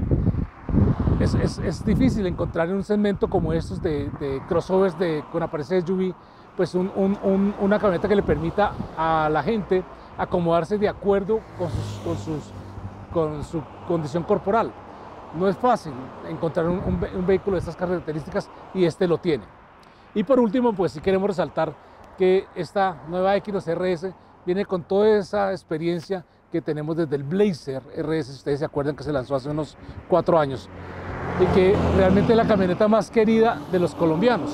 es, 1.20 1.84
difícil 1.84 2.26
encontrar 2.26 2.68
en 2.68 2.76
un 2.76 2.84
segmento 2.84 3.28
como 3.28 3.52
estos 3.52 3.82
de, 3.82 4.10
crossovers 4.48 4.98
de, 4.98 5.22
con 5.30 5.42
apariencia 5.42 5.80
SUV, 5.80 6.14
pues 6.56 6.74
una 6.74 7.78
camioneta 7.78 8.08
que 8.08 8.16
le 8.16 8.22
permita 8.22 8.72
a 8.96 9.28
la 9.30 9.42
gente 9.42 9.82
acomodarse 10.16 10.78
de 10.78 10.88
acuerdo 10.88 11.40
con, 13.12 13.42
su 13.42 13.62
condición 13.86 14.22
corporal. 14.22 14.72
No 15.38 15.48
es 15.48 15.56
fácil 15.56 15.92
encontrar 16.28 16.68
un, 16.68 17.26
vehículo 17.26 17.54
de 17.56 17.60
estas 17.60 17.76
características 17.76 18.48
y 18.74 18.84
este 18.84 19.06
lo 19.06 19.18
tiene. 19.18 19.44
Y 20.14 20.24
por 20.24 20.40
último, 20.40 20.72
pues 20.72 20.92
si 20.92 21.00
queremos 21.00 21.28
resaltar 21.28 21.72
que 22.18 22.46
esta 22.54 23.02
nueva 23.08 23.36
Equinox 23.36 23.66
RS 23.66 24.12
viene 24.44 24.64
con 24.64 24.82
toda 24.82 25.08
esa 25.18 25.52
experiencia 25.52 26.24
que 26.50 26.60
tenemos 26.60 26.96
desde 26.96 27.14
el 27.14 27.22
Blazer 27.22 27.82
RS, 27.96 28.26
si 28.26 28.32
ustedes 28.32 28.58
se 28.58 28.64
acuerdan 28.64 28.96
que 28.96 29.04
se 29.04 29.12
lanzó 29.12 29.36
hace 29.36 29.48
unos 29.50 29.76
cuatro 30.08 30.36
años 30.36 30.68
y 31.40 31.46
que 31.54 31.74
realmente 31.96 32.32
es 32.32 32.36
la 32.36 32.46
camioneta 32.46 32.86
más 32.86 33.10
querida 33.10 33.58
de 33.72 33.78
los 33.78 33.94
colombianos. 33.94 34.50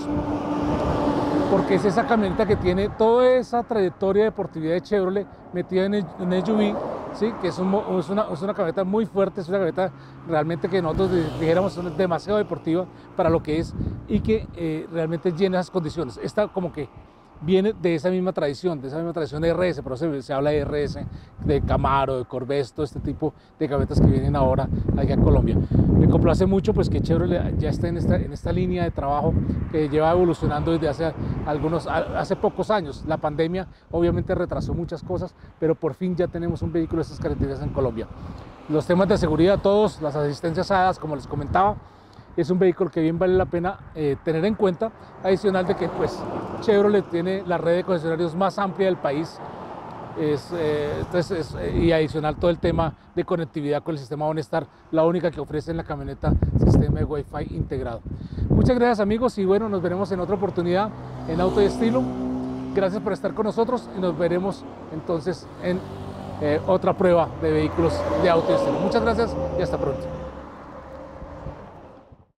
Porque 1.51 1.77
es 1.77 1.85
esa 1.85 2.07
camioneta 2.07 2.47
que 2.47 2.57
tiene 2.57 2.89
toda 2.91 3.29
esa 3.33 3.63
trayectoria 3.63 4.25
de 4.25 4.31
deportividad 4.31 4.75
de 4.75 4.81
Chevrolet 4.83 5.27
metida 5.53 5.85
en 5.87 5.95
el, 5.95 6.05
SUV, 6.45 6.77
¿sí? 7.15 7.33
que 7.41 7.49
es, 7.49 7.59
una, 7.59 7.79
es, 8.33 8.43
una, 8.43 8.55
camioneta 8.55 8.85
muy 8.85 9.07
fuerte, 9.07 9.41
es 9.41 9.49
una 9.49 9.59
camioneta 9.59 9.91
realmente 10.29 10.69
que 10.69 10.83
nosotros 10.83 11.11
dijéramos 11.41 11.77
es 11.77 11.97
demasiado 11.97 12.39
deportiva 12.39 12.85
para 13.17 13.31
lo 13.31 13.43
que 13.43 13.59
es 13.59 13.75
y 14.09 14.21
que 14.21 14.47
eh, 14.57 14.87
realmente 14.93 15.33
llena 15.33 15.59
esas 15.59 15.71
condiciones. 15.71 16.19
Esta 16.23 16.49
como 16.49 16.73
que 16.73 16.89
viene 17.41 17.73
de 17.81 17.95
esa 17.95 18.11
misma 18.11 18.33
tradición, 18.33 18.81
de 18.81 18.89
esa 18.89 18.97
misma 18.97 19.13
tradición 19.13 19.43
de 19.43 19.53
RS, 19.53 19.83
pero 19.83 19.97
se, 19.97 20.23
se 20.23 20.33
habla 20.33 20.51
de 20.51 20.65
RS, 20.65 20.99
de 21.45 21.61
Camaro, 21.63 22.19
de 22.19 22.25
Corvette, 22.25 22.73
todo 22.73 22.85
este 22.85 23.01
tipo 23.01 23.35
de 23.59 23.69
camionetas 23.69 24.01
que 24.01 24.07
vienen 24.07 24.37
ahora 24.37 24.69
aquí 24.97 25.13
a 25.13 25.17
Colombia. 25.17 25.57
Me 25.99 26.09
complace 26.09 26.47
mucho 26.47 26.75
pues 26.75 26.89
que 26.89 27.01
Chevrolet 27.01 27.57
ya 27.59 27.71
está 27.71 27.89
en 27.89 27.97
esta, 27.97 28.17
en 28.17 28.33
esta 28.33 28.53
línea 28.53 28.85
de 28.85 28.91
trabajo 28.91 29.35
que 29.71 29.89
lleva 29.89 30.11
evolucionando 30.11 30.73
desde 30.73 30.89
hace 30.89 31.13
algunos, 31.47 31.87
hace 31.87 32.37
pocos 32.37 32.71
años. 32.71 33.05
La 33.07 33.17
pandemia 33.17 33.67
obviamente 33.91 34.35
retrasó 34.35 34.75
muchas 34.75 35.03
cosas, 35.03 35.35
pero 35.59 35.75
por 35.75 35.95
fin 35.95 36.17
ya 36.17 36.29
tenemos 36.29 36.63
un 36.63 36.73
vehículo 36.73 36.99
de 36.99 37.03
estas 37.03 37.21
características 37.21 37.67
en 37.67 37.73
Colombia. 37.73 38.07
Los 38.69 38.87
temas 38.87 39.09
de 39.09 39.17
seguridad, 39.17 39.61
todos, 39.61 40.03
las 40.03 40.17
asistencias 40.17 40.71
hadas, 40.71 40.99
como 40.99 41.15
les 41.15 41.27
comentaba, 41.27 41.77
es 42.37 42.51
un 42.51 42.59
vehículo 42.59 42.91
que 42.91 43.01
bien 43.01 43.19
vale 43.19 43.35
la 43.35 43.47
pena 43.47 43.79
eh, 43.95 44.17
tener 44.25 44.45
en 44.45 44.55
cuenta, 44.55 44.93
adicional 45.23 45.67
de 45.67 45.75
que 45.75 45.89
pues 45.89 46.19
Chevrolet 46.61 47.09
tiene 47.09 47.43
la 47.47 47.59
red 47.59 47.77
de 47.77 47.85
concesionarios 47.85 48.35
más 48.35 48.59
amplia 48.59 48.87
del 48.87 48.97
país, 48.97 49.39
eh, 50.19 50.95
entonces, 51.01 51.55
eh, 51.61 51.79
y 51.79 51.93
adicional 51.93 52.37
todo 52.37 52.51
el 52.51 52.59
tema 52.59 52.95
de 53.15 53.25
conectividad 53.25 53.83
con 53.83 53.95
el 53.95 53.99
sistema 53.99 54.27
OnStar, 54.27 54.67
la 54.91 55.05
única 55.05 55.31
que 55.31 55.41
ofrece 55.41 55.71
en 55.71 55.77
la 55.77 55.85
camioneta 55.85 56.33
sistema 56.59 56.99
de 57.01 57.05
Wi-Fi 57.05 57.55
integrado. 57.55 58.01
Muchas 58.49 58.77
gracias 58.77 59.01
amigos 59.01 59.37
y 59.39 59.45
bueno, 59.45 59.69
nos 59.69 59.83
veremos 59.83 60.11
en 60.13 60.21
otra 60.21 60.35
oportunidad 60.35 60.91
en 61.29 61.41
Auto 61.41 61.61
y 61.61 61.67
Estilo. 61.67 62.03
Gracias 62.75 63.03
por 63.03 63.13
estar 63.13 63.33
con 63.35 63.45
nosotros 63.45 63.89
y 63.97 64.01
nos 64.01 64.17
veremos 64.19 64.65
entonces 64.93 65.47
en 65.63 65.81
otra 66.67 66.93
prueba 66.93 67.29
de 67.41 67.51
vehículos 67.51 67.99
de 68.23 68.29
auto 68.29 68.53
y 68.53 68.55
estilo. 68.55 68.79
Muchas 68.81 69.03
gracias 69.03 69.35
y 69.59 69.63
hasta 69.63 69.79
pronto. 69.79 70.26